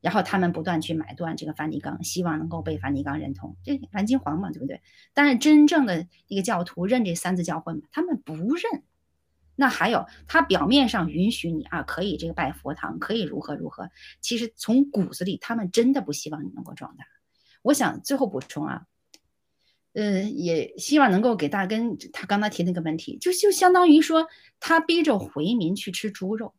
[0.00, 4.82] 然后他们不断去买断这个梵蒂冈，希望能够被梵蒂冈认同，这蓝金黄嘛，对不对？
[5.14, 7.80] 但是真正的一个教徒认这三字教会吗？
[7.90, 8.84] 他们不认。
[9.56, 13.90] 那还有，他表面上允许你啊，可以这个拜佛堂，可以如何如何，
[14.20, 17.04] 其实从骨子里，他们真的不希望你能够壮大。
[17.62, 18.82] 我想最后补充啊，
[19.92, 24.26] 呃，也希望能够给大根他刚才提那个问题，就就相当于说，
[24.58, 26.54] 他逼着回民去吃猪肉，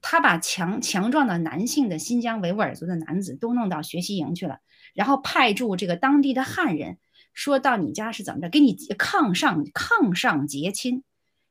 [0.00, 4.58] 他把强强壮的男性的新疆维吾尔族的男子都弄到学习营去了，
[4.92, 6.98] 然后派驻这个当地的汉人，
[7.32, 11.04] 说到你家是怎么着，给你炕上炕上结亲。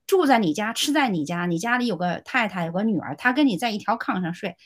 [0.07, 4.57] 住在你家，吃在你家，你家里有个太太，有个女儿，她跟你在一条炕上睡。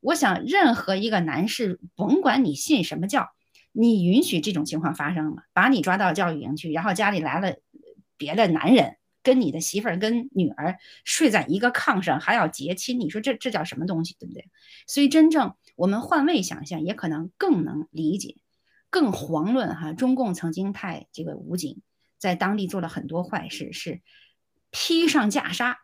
[0.00, 3.28] 我想，任何一个男士，甭管你信什么教，
[3.72, 5.42] 你允许这种情况发生吗？
[5.52, 7.56] 把你抓到教育营去，然后家里来了
[8.16, 14.48] 别的男人，跟你的媳妇儿、跟女儿睡在一个炕上，还要结亲，你说这这叫什么东西，对不对？
[14.86, 18.36] 所以，真正我们换位想象，也可能更能理解，
[18.88, 21.82] 更遑论哈，中共曾经派这个武警
[22.18, 24.00] 在当地做了很多坏事，是。
[24.70, 25.76] 披上袈裟，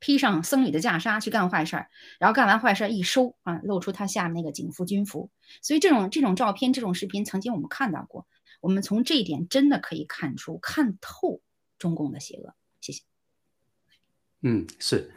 [0.00, 1.88] 披上僧侣的袈裟去干坏事儿，
[2.18, 5.30] 然后干完坏事儿一收啊，露出他下面那个警服军服。
[5.62, 8.26] 所以这种这种照片、这种视频，曾经我们看到过。
[8.60, 11.40] 我们从这一点真的可以看出、看透
[11.78, 12.54] 中共的邪恶。
[12.80, 13.02] 谢谢。
[14.44, 15.08] 嗯，是，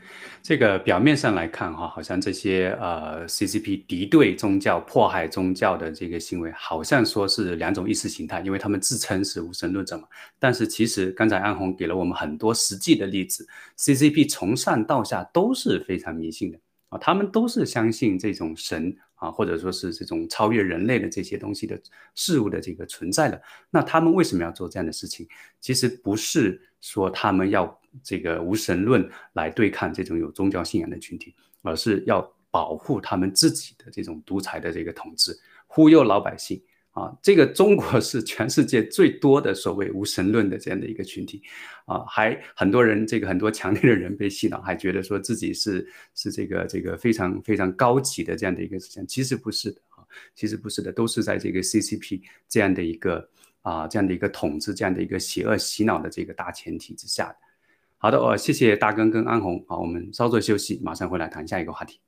[0.43, 10.07] 这个表面上来看哈，好像这些呃 CCP 敌对宗教、迫害宗教的这个行为，好像说是两种意识形态，因为他们自称是无神论者嘛。
[10.37, 13.47] 但是其实刚才安红给了我们很多实际的例子
[13.79, 16.59] ，CCP 从上到下都是非常迷信的
[16.89, 18.95] 啊，他们都是相信这种神。
[19.15, 21.79] 啊，或者说是这种超越人类的这些东西的
[22.15, 25.25] 事物的这个存在的，那他们为什么要做这样的事情？
[25.61, 27.65] 其实不是说他们要
[28.03, 32.21] 这个无神论来对抗这种有宗教信仰的群体，而是要
[32.51, 35.37] 保护他们自己的这种独裁的这个统治，
[35.67, 36.61] 忽悠老百姓。
[36.95, 41.43] 啊，这个中国是 全世界最多的所谓无神论的这样的一个群体，
[41.83, 53.29] 啊，还很多人这个很多强烈的人被洗脑，还觉得说自己是是这个这个非常非常高级的这样的一个思想，其实不是的啊，其实不是的，都是在这个 CCP 这样的一个
[53.59, 57.35] 啊这样的一个统治这样的一个邪恶洗脑的这个大前提之下的。
[58.05, 61.99] 好的，哦，谢谢大根跟安红，好，我们稍作休息，马上回来谈下一个话题。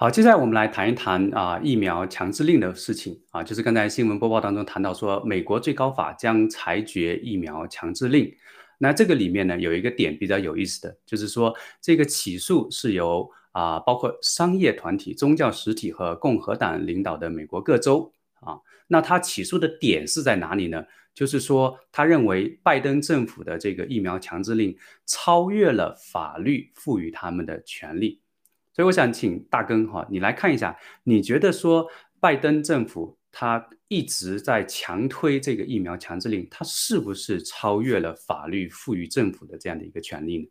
[0.00, 8.34] 好，接下来我们来谈一谈啊疫苗强制令的事情啊，就是刚才新闻播报当中谈到说，美国最高法将裁决疫苗强制令。
[8.78, 20.82] 那这个里面呢，有一个点比较有意思的，就是说这个起诉是由啊包括商业团体、宗教实体和共和党领导的美国各州啊，那他起诉的点是在哪里呢？
[21.12, 24.74] 就是说他认为拜登政府的这个疫苗强制令
[25.04, 28.18] 超越了法律赋予他们的权利。
[28.80, 30.74] 所以我想请大根哈，你来看一下，
[31.04, 31.86] 你觉得说
[32.18, 40.48] 拜登政府他一直在强推这个疫苗强制令，他是不是超越了法律赋予政府的这样的一个权利呢？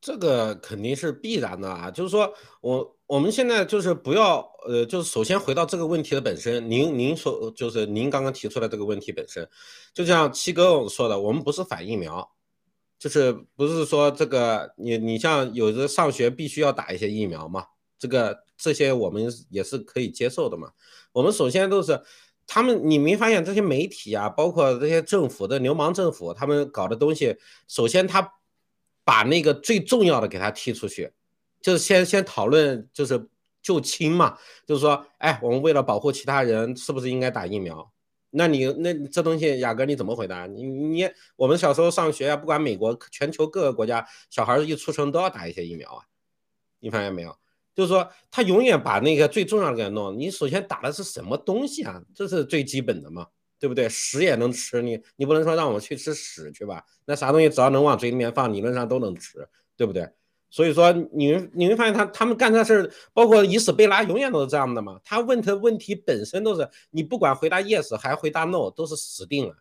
[0.00, 4.38] 这个肯定是必然的啊，就是说我我们现在就是不要
[4.68, 9.50] 呃，就是首先回到这个问题的本身，您您说就是您刚刚提出来这个问题本身，
[9.92, 12.37] 就像七哥说的，我们不是反疫苗。
[12.98, 17.64] 就是不是说这个你你像有的上学必须要打一些疫苗嘛？
[17.98, 20.72] 这个这些我们也是可以接受的嘛。
[21.12, 22.00] 我们首先都是
[22.46, 27.36] 他们，你没发现这些媒体啊，包括这些政府的流氓政府，他们搞的东西，
[27.66, 28.34] 首先他
[29.04, 31.12] 把那个最重要的给他踢出去，
[31.60, 33.28] 就是先先讨论就是
[33.60, 37.90] 就亲嘛，就是说，哎，我们为了保护其他人，是不是应该打疫苗？
[38.30, 40.46] 那你那这东西，雅哥你怎么回答？
[40.46, 46.04] 你你我们小时候上学啊，不管美国、全球各个国家，小孩一出生都要打一些疫苗啊。
[46.80, 47.36] 你发现没有？
[47.74, 50.18] 就是说他永远把那个最重要的给弄。
[50.18, 52.02] 你首先打的是什么东西啊？
[52.14, 53.26] 这是最基本的嘛，
[53.58, 53.88] 对不对？
[53.88, 56.84] 屎也能吃，你你不能说让我去吃屎去吧？
[57.04, 60.08] 那啥东西只要能往嘴里面放，理论上都能吃，对不对？
[60.50, 64.98] 所以说，你你会发现他他们干这事儿，包括以死贝拉，永远都是这样的嘛。
[65.04, 69.54] 他问的问题本身都是，你不管回答 yes 还回答 no，都是死定了。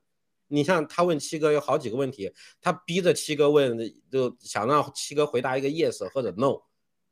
[0.47, 2.31] 你像他问七哥有好几个问题，
[2.61, 3.77] 他逼着七哥问，
[4.09, 6.61] 就想让七哥回答一个 yes 或者 no。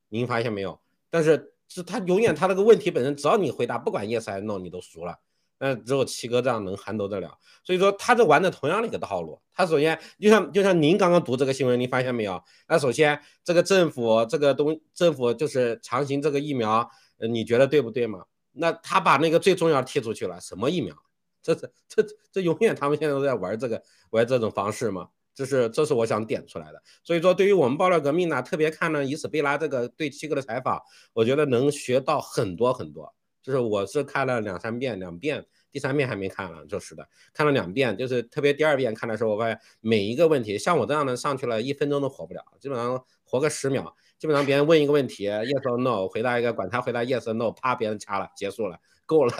[0.07, 0.80] 您发现没有？
[1.09, 5.19] 但是是他永远他那个问题本身，只要你回答，不管 yes 还是 no，你都输了。
[5.58, 9.41] 那只有七哥这样能撼动得了，所以说他这玩的同样的一个套路。
[9.53, 12.43] 他首先就像就像您刚刚读这个新闻，您发现没有？
[12.68, 16.89] 那首先这个政府这个东政府就是强行这个疫苗，
[17.30, 18.26] 你觉得对不对嘛？
[18.51, 20.93] 那他把那个最重要的踢出去了，什么疫苗？
[21.41, 25.08] 这这这这永远他们现在都在玩这个玩这种方式嘛？
[25.34, 26.82] 这是这是我想点出来的。
[27.03, 30.82] 所以说对于我们爆料革命呢，特别看了伊斯贝拉这个对七哥的采访，
[31.14, 33.14] 我觉得能学到很多很多。
[33.46, 49.32] 就是我是看了两三遍，两遍，第三遍还没看了，就是的，看了两遍，就是特别第二遍看的时候，我发现每一个问题，像我这样的上去了一分钟都活不了，基本上活个十秒，基本上别人问一个问题，yes or no，回答一个，管他回答 yes or no，啪，别人掐了，结束了，够了，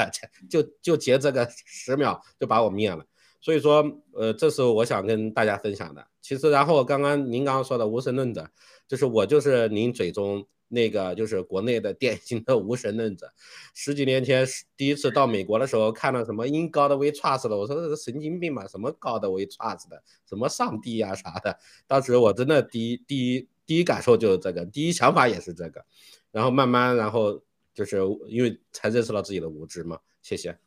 [0.48, 3.04] 就就结这个十秒就把我灭了。
[3.42, 3.84] 所以说，
[4.14, 6.06] 呃，这是我想跟大家分享的。
[6.22, 8.48] 其实，然后刚刚您刚刚说的无神论者，
[8.88, 10.46] 就是我就是您嘴中。
[10.68, 13.32] 那个就是国内的典型的无神论者，
[13.76, 14.46] 十几年前
[14.76, 21.58] 第一次到美国的时候，看到什么 “in God we trust” 的，我说这是神经病嘛，什么 “God we trust” 的，什么上帝呀啥的。
[21.86, 25.86] 当时我真的第一第一第一感受就是这个，第一想法也是这个，
[26.32, 27.44] 然后慢慢，然后
[27.74, 30.00] 就是因为才认识到自己的无知嘛。
[30.24, 30.58] 谢谢。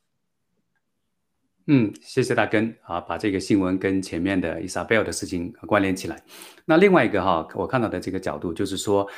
[1.66, 6.22] 嗯，谢谢大根啊，把这个新闻跟前面的伊莎贝尔的事情关联起来。
[6.64, 9.08] 那另外一个哈，我看到的这个角度就是说。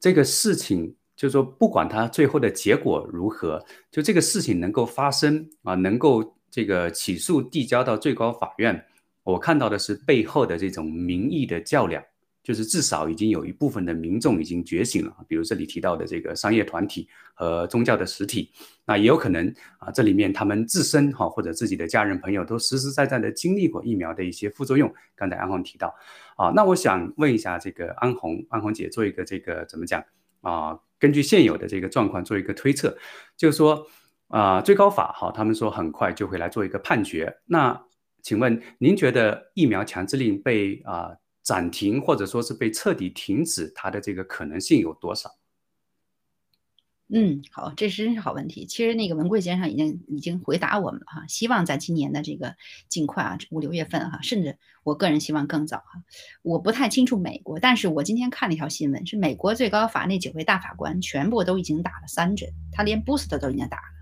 [0.00, 8.84] 这个事情，就是说，不管它最后的结果如何，就这个事情能够发生啊，能够这个起诉递交到最高法院，
[9.24, 12.02] 我看到的是背后的这种民意的较量，
[12.48, 18.50] 就是至少已经有一部分的民众已经觉醒了，比如这里提到的这个商业团体和宗教的实体，
[18.86, 19.46] 那也有可能
[19.76, 24.90] 啊，这里面他们自身哈或者自己的家人朋友都实实在在的经历过疫苗的一些副作用。
[25.14, 25.94] 刚才安红提到。
[26.36, 30.02] 啊，那我想问一下这个安红，安红姐做一个这个怎么讲
[30.40, 30.78] 啊？
[30.98, 32.96] 根据现有的这个状况做一个推测，
[33.36, 33.86] 就是说
[34.28, 37.36] 啊，最高法哈，他们说很快就会来做一个判决。
[37.44, 37.78] 那
[38.22, 41.10] 请问您觉得疫苗强制令被啊
[41.48, 45.30] 暂停，或者说是被彻底停止，它的这个可能性有多少？
[47.08, 48.66] 嗯，好，这是真是好问题。
[48.66, 52.54] 其实那个文贵先生已经已经回答我们了哈，希望在今年的这个
[52.90, 56.02] 尽快啊，五六月份哈，甚至我个人希望更早哈。
[56.42, 63.97] 我不太清楚美国，但是我今天看了一条新闻，是美国最高法那几位大法官全部都已经打了三针，他连 boost 都已经打了。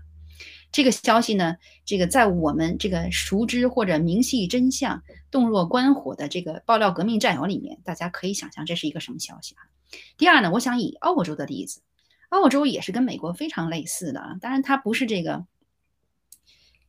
[0.71, 9.63] 这个消息呢，这个在我们这个熟知或者明细真相、洞若观火的这个爆料革命战友里面，大家可以想象这是一个什么消息啊？
[10.17, 11.81] 第二呢，我想以澳洲的例子。
[12.29, 15.45] 澳洲也是跟美国非常类似的啊，当然它不是这个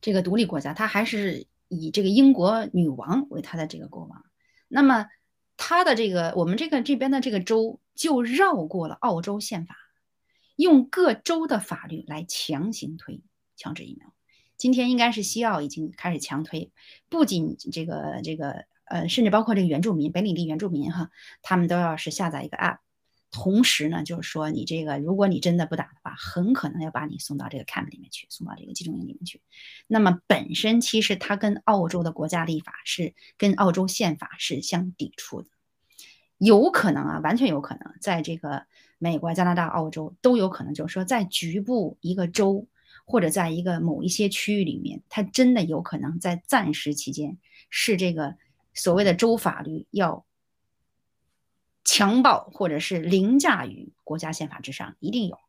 [0.01, 4.25] 这个独立国家，它还是以这个英国女王为它的这个国王。
[4.67, 5.07] 那么
[5.55, 9.77] 它的这个我们这个这边的这个州就绕过了澳洲宪法，
[10.57, 13.21] 用各州的法律来强行推
[13.59, 14.11] 强制疫苗。
[14.57, 16.71] 今天应该是西澳已经开始强推，
[17.09, 21.11] 不仅这个这个呃，甚至包括这个原住民、北领地原住民哈，
[21.43, 22.79] 他们都要是下载一个 app。
[23.31, 29.39] 同时呢，就是说你这个，如果你真的不打的话，很可能要把你送到这个 camp 里面去，送到这个集中营里面去。
[29.85, 35.47] 那么本身其实它跟澳洲的国家立法是跟澳洲宪法是相抵触的，
[36.39, 38.65] 有可能啊，完全有可能，在这个
[38.97, 42.67] 美国、加拿大、澳洲都有可能，就是说在局部一个州
[43.09, 47.37] 或者在一个某一些区域里面，它真的有可能在暂时期间
[47.69, 48.35] 是这个
[48.73, 50.25] 所谓的州法律要。
[51.85, 55.39] 强暴或者是凌驾于国家宪法之上，一定有。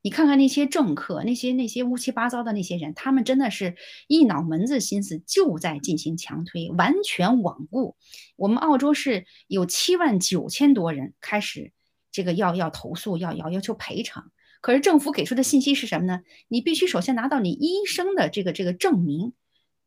[0.00, 7.96] 你看看那些政客，那些那些乌七八糟的那些人，他们真的是一脑门子心思就在进行强推，完全罔顾。
[8.36, 11.72] 我们澳洲是有七万九千多人开始
[12.10, 14.32] 这个要要投诉，要要要求赔偿。
[14.60, 16.20] 可是政府给出的信息是什么呢？
[16.48, 19.32] 你必须首先拿到你医生的这个这个证明。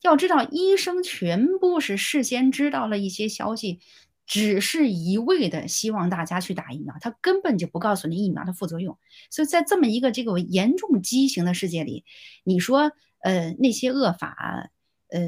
[0.02, 3.80] 要知道，医生全部是事先知道了一些消息。
[4.26, 8.98] 只是一味的希望大家去打疫苗，他根本就不告诉你疫苗的副作用。
[9.30, 12.06] 所以在这么一个这个严重畸形的世界里，
[12.46, 14.72] 你说呃那些恶法
[15.10, 15.20] 呃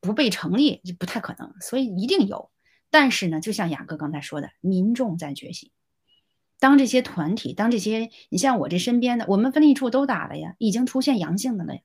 [0.00, 2.50] 不被成立就不太可能，所以一定有。
[2.90, 5.70] 但是呢，就像雅哥刚才说的，民众在觉醒。
[6.60, 11.80] 当这些团体，当这些你像我这身边的，我们分离处都打了呀，已经出现阳性的了呀。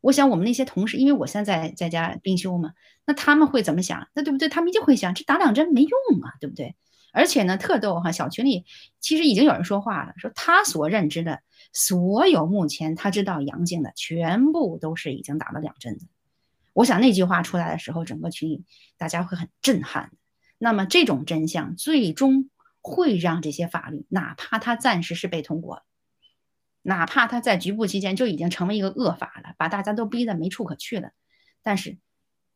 [0.00, 2.72] 我想我们那些同事，因为我现在在家病休嘛，
[3.04, 4.08] 那他们会怎么想？
[4.14, 4.48] 那对不对？
[4.48, 5.90] 他们一定会想，这打两针没用
[6.22, 6.76] 啊，对不对？
[7.12, 8.64] 而且呢，特逗哈，小群里
[9.00, 11.40] 其实已经有人说话了，说他所认知的
[11.72, 16.04] 所有目前他知道阳性的，全部都是已经打了两针的。
[16.74, 18.64] 我想那句话出来的时候，整个群里
[18.98, 20.12] 大家会很震撼。
[20.58, 22.50] 那么这种真相最终
[22.88, 25.82] 会让这些法律，哪怕它暂时是被通过。
[26.82, 31.10] 哪怕它在局部期间就已经成为一个恶法了，把大家都逼得没处可去了，
[31.62, 31.98] 但是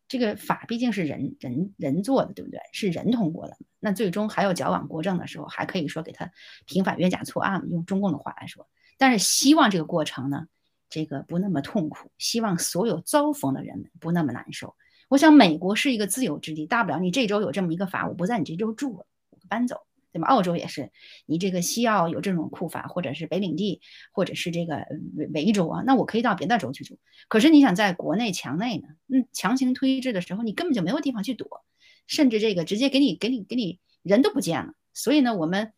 [0.09, 2.61] 这个法毕竟是人人人做的，对不对？
[2.73, 6.31] 是人通过的，那最终还有矫枉过正的时候，还可以说给他
[6.67, 8.69] 平反冤假错案用中共的话来说。
[8.97, 10.47] 但是希望这个过程呢，
[10.89, 14.77] 这个不那么痛苦，希望所有遭逢的人们不那么难受。
[15.09, 19.87] 我想美国是一个自由之地，大不了你这周有这么一个法，我不在你这周住了，我搬走。
[20.13, 20.29] 对吧？
[20.29, 20.91] 澳洲也是，
[21.27, 23.81] 你这个西澳有这种库法，或者是北领地，
[24.13, 24.87] 或者是这个
[25.17, 26.99] 维维州啊，那我可以到别的州去住。
[27.29, 28.89] 可是你想在国内墙内呢？
[29.09, 31.65] 嗯，强行推制的时候，你根本就没有地方去躲，
[32.07, 34.75] 甚至这个直接给你给你给你人都不见了。
[34.93, 35.73] 所以呢，我们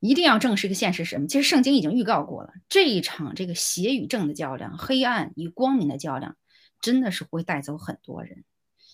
[0.00, 1.28] 一定要正视一个现实是什么？
[1.28, 6.36] 其实圣经已经预告过了，这一场这个邪与正的较量，黑暗与光明的较量，
[6.80, 8.44] 真的是会带走很多人。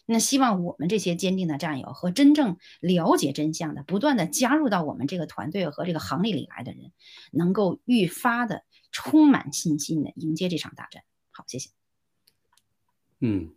[0.07, 6.93] 那希望我们这些坚定的战友和真正了解真相的、不断的加入到我们这个团队和这个行列里来的人，
[7.33, 11.03] 能够愈发的充满信心的迎接这场大战。
[11.33, 11.71] 好，谢谢。
[13.21, 13.53] 嗯。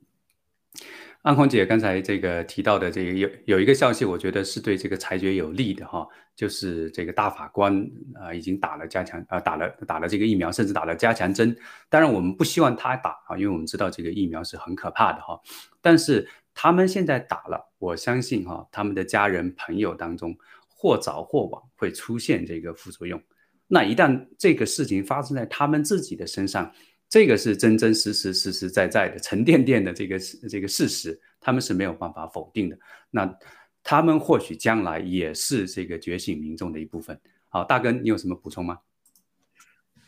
[1.22, 11.54] 安红姐刚才这个提到的这个有有一个消息，我觉得是对这个裁决有利的哈，就是这个大法官啊已经打了加强啊打了打了这个疫苗，甚至打了加强针。
[11.90, 15.38] 当然我们不希望他打啊，因为我们知道这个疫苗是很可怕的哈。
[15.82, 20.34] 但是他们现在打了，我相信哈，他们的家人朋友当中
[20.70, 23.22] 或早或晚会出现这个副作用。
[23.68, 26.72] 那一旦这个事情发生在他们自己的身上，
[27.10, 32.78] 这个是真真实实、实实在在的沉甸甸的这个这个事实，他们是没有办法否定的。
[33.10, 33.36] 那
[33.82, 37.20] 他们或许将来也是这个觉醒民众的一部分。
[37.50, 38.78] 好，大根，你有什么补充吗？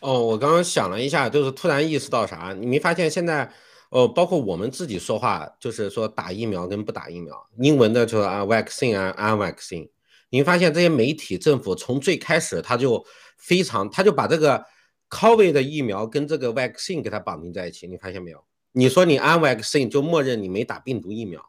[0.01, 2.55] 哦，我刚刚想了一下，就是突然意识到啥？
[2.59, 3.51] 你没发现现在，
[3.89, 9.89] 哦，包括我们自己说话，就是说打疫苗跟不打疫苗，英文的就是啊，vaccine 啊，unvaccine。
[10.29, 13.03] 你发现这些媒体、政府从最开始他就
[13.39, 14.63] 非常，他就把这个。
[15.11, 18.43] Covid 的疫苗跟这个 vaccine 给它绑定在一起，你发现没有？
[18.71, 21.45] 你说你安 vaccine 就默认你没打病毒疫苗，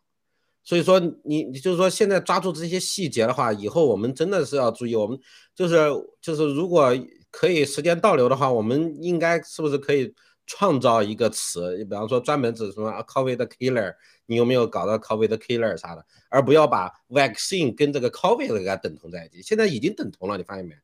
[0.64, 5.16] 所以说你你就是说现在抓住这些细节的话，以后我们真的是要注意，我们
[5.54, 5.76] 就是
[6.20, 6.90] 就是如果
[7.30, 10.12] 可以时间倒流的话，我们应该是不是可以
[10.44, 13.94] 创造一个词，比方说专门指什么 Covid killer，
[14.26, 20.74] 你有没有搞到 Covid killer 啥的，而不要把 vaccine 跟这个 Covid 给它等同在一起，现在已经等同了，你发现没？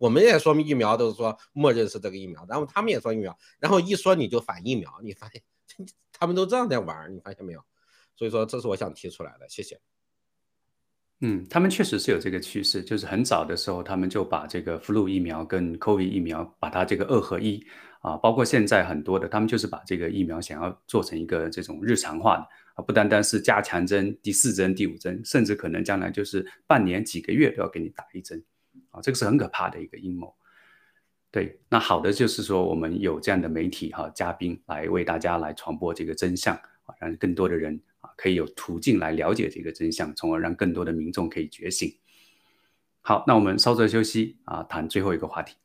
[0.00, 5.42] 我们也说疫苗都是说默认是这个疫苗，然后他们也说疫苗，然后一说你就反疫苗，你发现
[6.10, 7.62] 他们都这样在玩，你发现没有？
[8.16, 9.78] 所以说这是我想提出来的，谢谢。
[11.20, 17.62] 嗯，他们确实是有这个趋势，就是很早的时候他们就把这个 flu 疫苗跟 COVID 疫苗把它这个二合一
[18.00, 28.42] 啊，包括现在很多的，他们就是把这个疫苗想要做成一个这种日常化的啊，不单单是加强针、第四针、第五针，甚至可能将来就是半年、几个月都要给你打一针
[28.90, 30.34] 啊，这个是很可怕的一个阴谋。
[31.30, 41.96] 对，那好的就是说我们有这样的媒体哈嘉宾来为大家来传播这个真相啊，让更多的人啊可以有途径来了解这个真相，从而让更多的民众可以觉醒。
[43.02, 45.56] 好，那我们稍作休息啊，谈最后一个话题。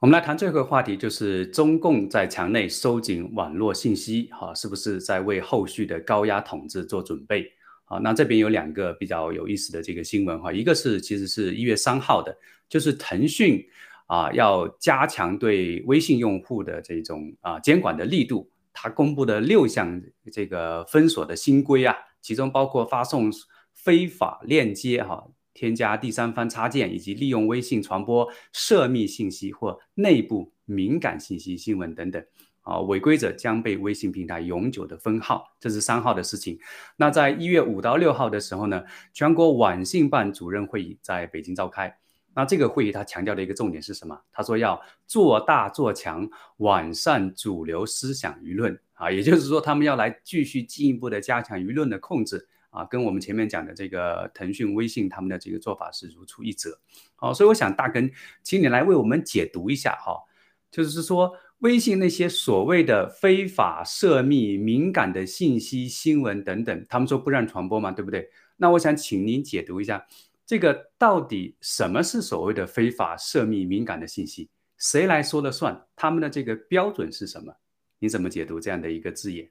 [0.00, 7.46] 我们来谈最后一个话题，就是中共在墙内收紧网络信息，哈，是不是在为后续的高压统治做准备？
[7.84, 12.34] 啊，那这边有两个比较有意思的这个新闻哈，一个是其实是一月三号的，
[12.66, 13.62] 就是腾讯
[14.06, 20.00] 啊要加强对微信用户的这种啊监管的力度，它公布的六项
[20.32, 23.30] 这个封锁的新规啊，其中包括发送
[23.74, 25.28] 非法链接哈。
[25.52, 32.24] 添加第三方插件以及利用微信传播涉密信息或内部敏感信息、新闻等等，
[32.62, 35.44] 啊，违规者将被微信平台永久的封号。
[35.58, 36.58] 这是三号的事情。
[36.96, 38.82] 那在一月五到六号的时候呢，
[39.12, 41.94] 全国网信办主任会议在北京召开。
[42.32, 44.16] 那这个会议他强调的一个重点是什么？
[44.32, 52.48] 他说要做大做强网上主流思想舆论啊，也就是说他们要来继续进一步的加强舆论的控制。
[52.70, 56.80] 啊，跟我们前面讲的这个腾讯、微信他们的这个做法是如出一辙。
[57.16, 58.10] 好，所以我想大根，
[58.42, 60.16] 请你来为我们解读一下哈，
[60.70, 68.30] 就是说微信那些所谓的非法涉密、敏感的信息、新闻等等，他们说不让传播嘛，对不对？
[68.56, 70.06] 那我想请您解读一下，
[70.46, 74.48] 这个到底什么是所谓的非法涉密、敏感的信息？
[74.78, 75.86] 谁来说了算？
[75.94, 77.52] 他们的这个标准是什么？
[77.98, 79.50] 你怎么解读这样的一个字眼？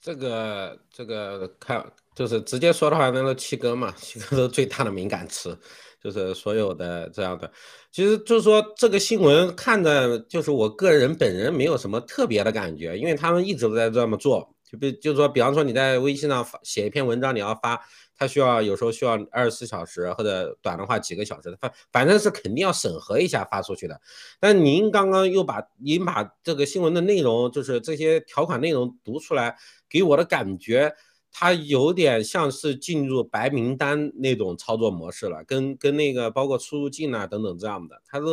[0.00, 1.84] 这个这个看
[2.14, 5.58] 就是直接说的话，那个七哥嘛，七哥是最大的敏感词，
[6.02, 7.50] 就是所有的这样的，
[7.92, 17.80] 其实就是说这个新闻看着就是我个人本人没有什么特别的感觉，因为他们一直都在这么做，就比就是说，比方说你在微信上发写一篇文章，你要发。
[18.18, 24.00] 它需要有时候需要二十四小时，或者短的话几个小时，反反正是肯定要审核一下发出去的。
[24.40, 29.56] 但您刚刚又把您把这个新闻的内容，就是这些条款内容读出来，
[29.88, 30.92] 给我的感觉，
[31.30, 38.24] 它有点像是进入白名单那种操作模式了，跟跟那个包括出入境啊等等这样的，它是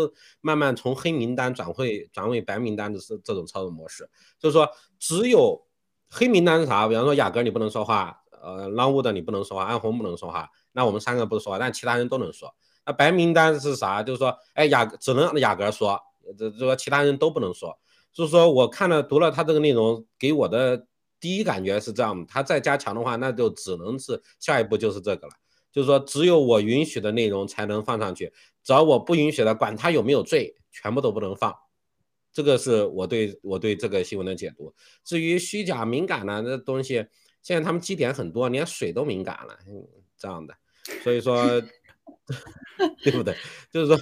[0.42, 4.10] 慢慢从黑名单转会转为白名单的是这种操作模式。
[4.40, 4.68] 就是说，
[4.98, 5.64] 只有
[6.10, 6.88] 黑名单是啥？
[6.88, 8.24] 比方说雅阁你不能说话。
[8.46, 12.54] 呃，浪物的你不能说话，安红不能说话，那我们三个不说话，但其他人都能说。
[12.86, 14.04] 那白名单是啥？
[14.04, 16.00] 就是说，哎，雅只能雅阁说，
[16.38, 17.76] 这这说其他人都不能说。
[18.14, 20.86] 就是说，我看了读了他这个内容，给我的
[21.20, 25.34] 第一感觉是这样的：他再加强的话，那就只能是下一步就是这个了，
[25.72, 28.32] 就是说只有我允许的内容才能放上去，
[28.64, 31.52] 只要我不允许的，管他有没有罪，全部都不能放。
[32.32, 34.72] 这个是我对我对这个新闻的解读。
[35.04, 37.08] 至于虚假敏感呢，这东西。
[37.46, 39.56] 现在他们基点很多，连水都敏感了，
[40.18, 40.56] 这样的，
[41.04, 41.62] 所以说，
[43.04, 43.36] 对不对？
[43.72, 43.96] 就是说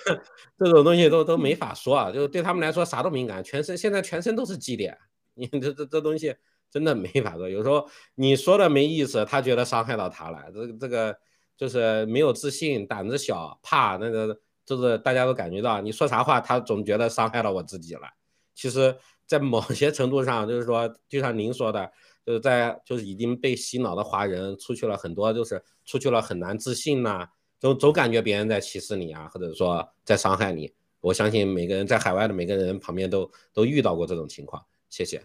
[0.58, 4.98] 这种东西都都没法说啊，就是对他们来说啥都敏感，全身现在全身都是基点，
[5.34, 6.34] 你 这这这东西
[6.72, 7.50] 真的没法说。
[7.50, 7.86] 有时候
[8.16, 11.18] 你说的没意思，他觉得伤害到他了，这个这个
[11.58, 18.08] 就是没有自信，胆子小，怕那个，就是大家都感觉到你说啥话，他总觉得伤害到我自己了。
[18.56, 18.96] 其实，
[19.28, 21.92] 在某些程度上，就是说，就像您说的。
[22.26, 27.28] 就是在就是已经被洗脑的华人出去了很多，就是出去了很难自信呐，
[27.60, 30.74] 总总感觉别人在歧视你啊，或者说在伤害你。
[31.02, 34.64] 我相信每个人在海外的每个人旁边都都遇到过这种情况。
[34.90, 35.22] 谢谢。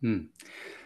[0.00, 0.28] 嗯，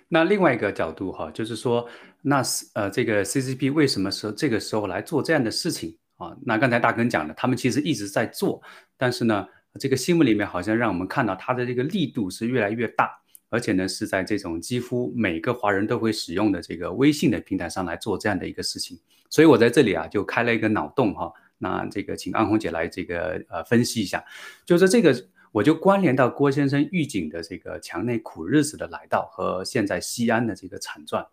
[0.08, 1.88] 那另外一个角度哈，就是说，
[2.22, 6.36] 那是呃这个 CCP 为什么说这个时候来做这样的事情啊？
[6.44, 8.60] 那刚才大根讲了，他们其实一直在做，
[8.96, 9.46] 但是呢，
[9.78, 13.10] 这个新闻里面好像让我们看到它的这个力度是越来越大。
[13.48, 18.98] 而且呢，是在这种几乎每个华人都会使用的这个微信的平台上来做这样的一个事情，
[19.30, 24.24] 所以我在这里啊就开了一个脑洞哈，那这个请安红姐来这个呃分析一下，
[24.64, 25.14] 就是这个
[25.52, 31.24] 我就关联到郭先生预警的这个墙内苦日子的来到和现在西安的这个惨状，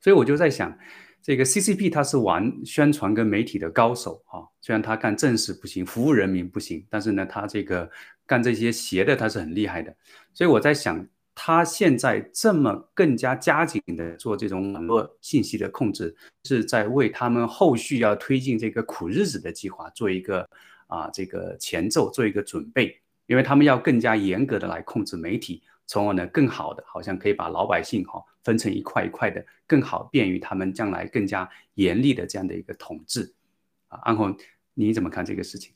[0.00, 0.76] 所以我就在想，
[1.22, 7.88] 这个 CCP 他是玩宣传跟媒体的高手哈，虽然他干正事不行，服务人民不行，但是呢他这个
[8.26, 9.94] 干这些邪的他是很厉害的，
[10.34, 11.06] 所以我在想。
[11.34, 16.14] 他现在这么更加加紧的做这种网络信息的控制，
[16.44, 20.48] 是在为他们后续要推进这个苦日子的计划做一个
[20.86, 33.32] 啊这个前奏，做一个准备，因为他们要更加严格的来控制媒体，从而呢更好的好像可以把老百姓哈分成一块一块的，更好便于他们将来更加严厉的这样的一个统治。
[33.88, 34.36] 啊，安红，
[34.74, 35.72] 你怎么看这个事情？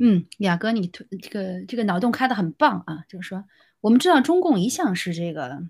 [0.00, 3.04] 嗯，雅哥，你推这个这个脑洞开的很棒啊！
[3.08, 3.44] 就是说，
[3.80, 5.62] 我们知道中共一向是这个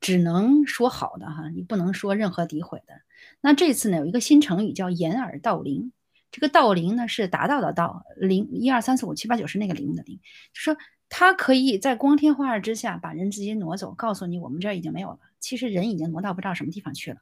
[0.00, 2.94] 只能说好的哈，你不能说任何诋毁的。
[3.40, 5.92] 那这次呢，有一个新成语叫掩耳盗铃。
[6.30, 10.16] 这个盗铃呢是达到的盗，零一二三四五七八九十那个零的零，
[10.52, 10.76] 就说
[11.08, 15.18] 它可以在光天化日之下把人直接挪走，告诉你我们这儿已经没有了。
[15.40, 17.18] 其实人已经挪到不知道什么地方去了，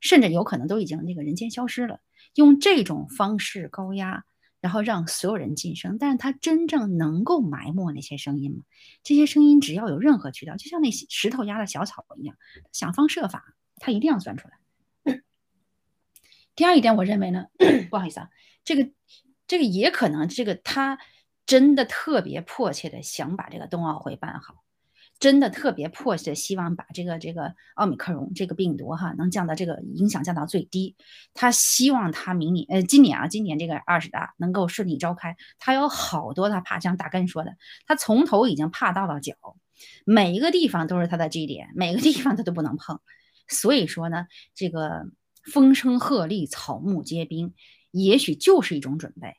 [0.00, 2.00] 甚至有可能都已经那个人间消失了。
[2.34, 4.24] 用这种方式高压。
[4.60, 8.64] 然后让所有人晋升，但是他真正能够埋没那些声音吗？
[9.02, 12.36] 这些声音只要有任何渠道，就像那石头压的小草一样，
[12.72, 15.20] 想方设法，他一定要钻出来。
[16.54, 17.46] 第二一点，我认为呢，
[17.90, 18.28] 不好意思啊，
[18.64, 18.90] 这个
[19.46, 20.98] 这个也可能，这个他
[21.46, 24.59] 真的特别迫切的想把这个冬奥会办好。
[25.20, 30.96] 真的特别迫切，希望把这个这个奥密克戎这个病毒哈，能降到这个影响降到最低。
[31.34, 35.36] 他希望他明年呃今年啊，今年这个二十大能够顺利召开。
[35.58, 37.54] 他有好多他怕，像大根说的，
[37.86, 39.34] 他从头已经怕到了脚，
[40.06, 42.98] 每一个地方都是他的基点，每个地方他都不能碰。
[43.46, 45.04] 所以说呢，这个
[45.44, 47.52] 风声鹤唳，草木皆兵，
[47.90, 49.36] 也许就是一种准备。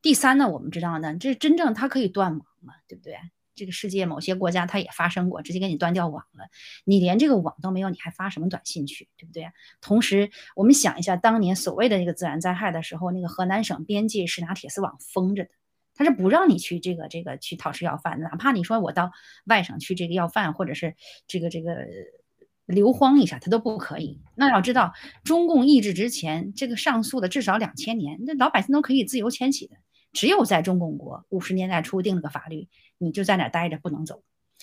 [0.00, 3.16] 第三呢，我们知道呢，这真正它可以断网嘛，对不对？
[3.54, 6.46] 这个世界某些国家它也发生过，直接给你断掉网了。
[6.84, 9.46] 你连这个网都没有，你还发什么短信去，对不对？
[9.80, 15.50] 同时，我们想一下，当年所谓的这个自然灾害的时候，那个河南省边界是拿铁丝网封着的，
[15.94, 19.12] 他是不让你去这个这个去讨吃要饭，哪怕你说我到
[19.46, 20.96] 外省去这个要饭，或者是
[21.26, 21.86] 这个这个
[22.66, 24.20] 流荒一下，他都不可以。
[24.34, 24.92] 那要知道，
[25.22, 29.76] 中共意志之前，这个上诉的至少两千年，那老百姓都可以自由迁徙的。
[30.12, 34.22] 只有在中共国五十年代初定了个法律，你就在那待着不能走。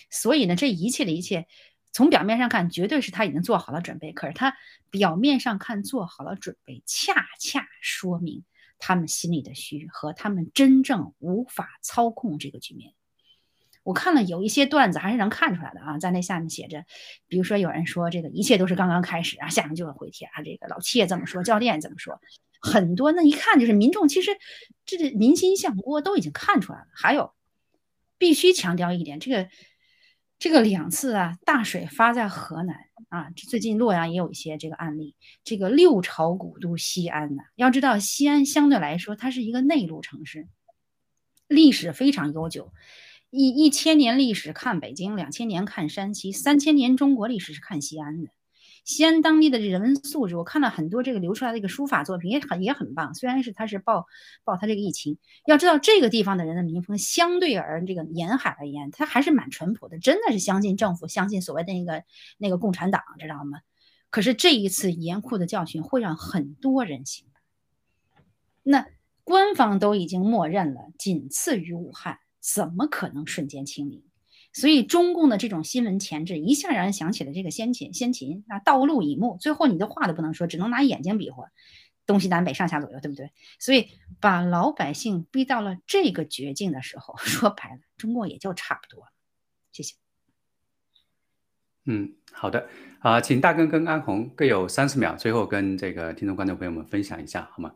[0.09, 1.47] 所以呢，这一切的一切，
[1.91, 4.13] 从表面上看，绝对是他已经做好了准备。
[4.13, 4.55] 可是他
[4.89, 8.43] 表面上看做好了准备，恰恰说明
[8.79, 12.93] 他们心里的虚和他们真正无法操控这个局面。
[13.83, 16.85] 我看了有一些段子，还是能看出来的啊，在那下面写着，
[17.27, 22.19] 比如说有人说这个一切都是刚刚开始啊，下面就会回帖啊，这个老七也这么说，教练怎么说？
[22.61, 24.37] 很多那一看就是民众，其实
[24.85, 26.85] 这个民心向锅都已经看出来了。
[26.93, 27.33] 还有，
[28.21, 29.49] 必须强调一点，这个
[30.37, 32.75] 这个两次啊，大水发在河南
[33.09, 35.15] 啊，最近洛阳也有一些这个案例。
[35.43, 40.47] 这个六朝古都西安呢，要知道西安相对来说它是一个内陆城市，
[41.47, 42.71] 历史非常悠久，
[43.31, 48.29] 一一千年历史看北京，两千年看山西，三千年中国历史是看西安的。
[48.83, 53.13] 西安当地的人文素质，我看了很多这个流出来的一个书法作品，也很也很棒。
[53.13, 54.07] 虽然是他是报
[54.43, 62.03] 报他这个疫情，要知道这个地方的人的民风相对而这个沿海而言，他还是蛮淳朴的，真的是相信政府，相信所谓的那个
[62.37, 63.59] 那个共产党，知道吗？
[64.09, 67.27] 可是这一次严酷的教训会让很多人心
[68.63, 68.87] 那
[69.23, 74.03] 官方都已经默认了，仅次于武汉，怎么可能瞬间清零？
[74.53, 81.45] 所以中共的这种新闻前置，一下让人想起了这个先秦，先秦啊，道路以目，最后你的话都不能说，只能拿眼睛比划，
[82.05, 83.31] 东西南北上下左右，对不对？
[83.59, 83.87] 所以
[84.19, 89.11] 把老百姓逼到了这个绝境的时候， 说白了，中共也就差不多了。
[89.71, 89.95] 谢谢。
[91.85, 92.67] 嗯，好的，
[92.99, 97.73] 啊，请大根跟安红各有三十秒，最后跟这个听众观众朋友们分享一下，好吗？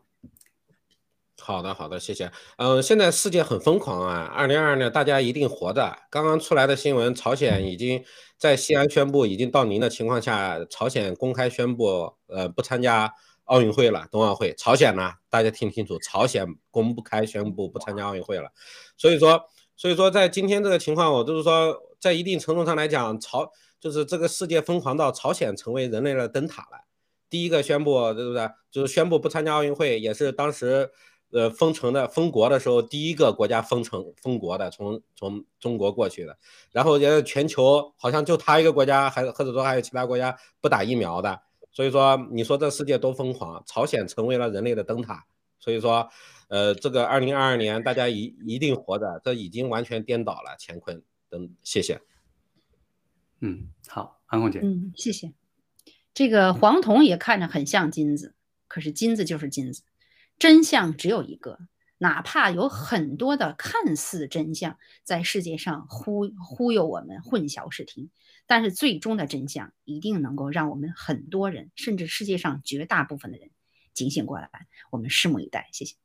[1.40, 2.30] 好的，好的，谢谢。
[2.56, 4.24] 嗯，现在世界很疯狂啊！
[4.34, 5.96] 二零二二年大家一定活的。
[6.10, 8.02] 刚刚出来的新闻，朝鲜已经
[8.36, 13.12] 在西安宣布已经到您的情况下，朝鲜公开宣布，呃，不参加
[13.44, 14.52] 奥运会了，冬奥会。
[14.54, 18.50] 朝鲜呢，大家听清楚，朝鲜公不开宣布不参加奥运会了。
[18.96, 19.40] 所以说，
[19.76, 26.86] 所以说在今天这个情况，我就是说，在一定程度上来讲，朝就是这个世界疯狂到朝鲜成为人类的灯塔了。
[27.30, 28.48] 第一个宣布，对不对？
[28.72, 30.90] 就是宣布不参加奥运会，也是当时。
[31.36, 36.38] 呃，封城的封国的时候，第一个国家封城封国的，从从中国过去的，
[36.72, 45.26] 然后也全球好像就他一个国家，还或者说还有其他国家不打疫苗的，所以说你说这世界多疯狂，朝鲜成为了人类的灯塔，
[45.58, 46.08] 所以说，
[46.48, 51.02] 呃，这个二零二二年大家一一定活着，这已经完全颠倒了乾坤。
[51.28, 52.00] 等，谢谢。
[53.40, 54.60] 嗯，好，安红姐。
[54.62, 55.34] 嗯，谢谢。
[56.14, 58.34] 这个黄铜也看着很像金子，
[58.68, 59.82] 可是金子就是金子。
[60.38, 61.58] 真相只有一个，
[61.98, 68.10] 哪怕有很多的看似真相在世界上忽忽悠我们、混淆视听，
[68.46, 73.50] 但是最终的真相一定能够让我们很多人，甚至世界上绝大部分的人
[73.94, 74.50] 警醒过来。
[74.90, 75.96] 我们拭目以待，谢谢。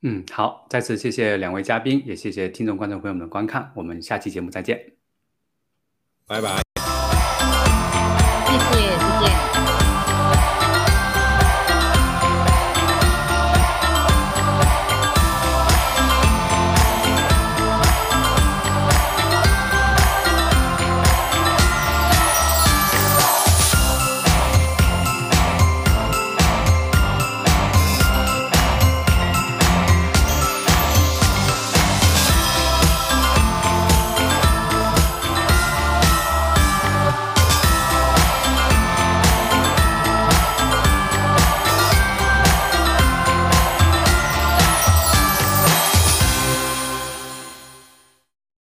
[0.00, 4.96] 嗯，好，再次谢谢两位嘉宾，也谢谢听众、观众朋友们的观看，我们下期节目再见，
[6.26, 6.62] 拜拜。
[8.46, 9.03] 谢谢。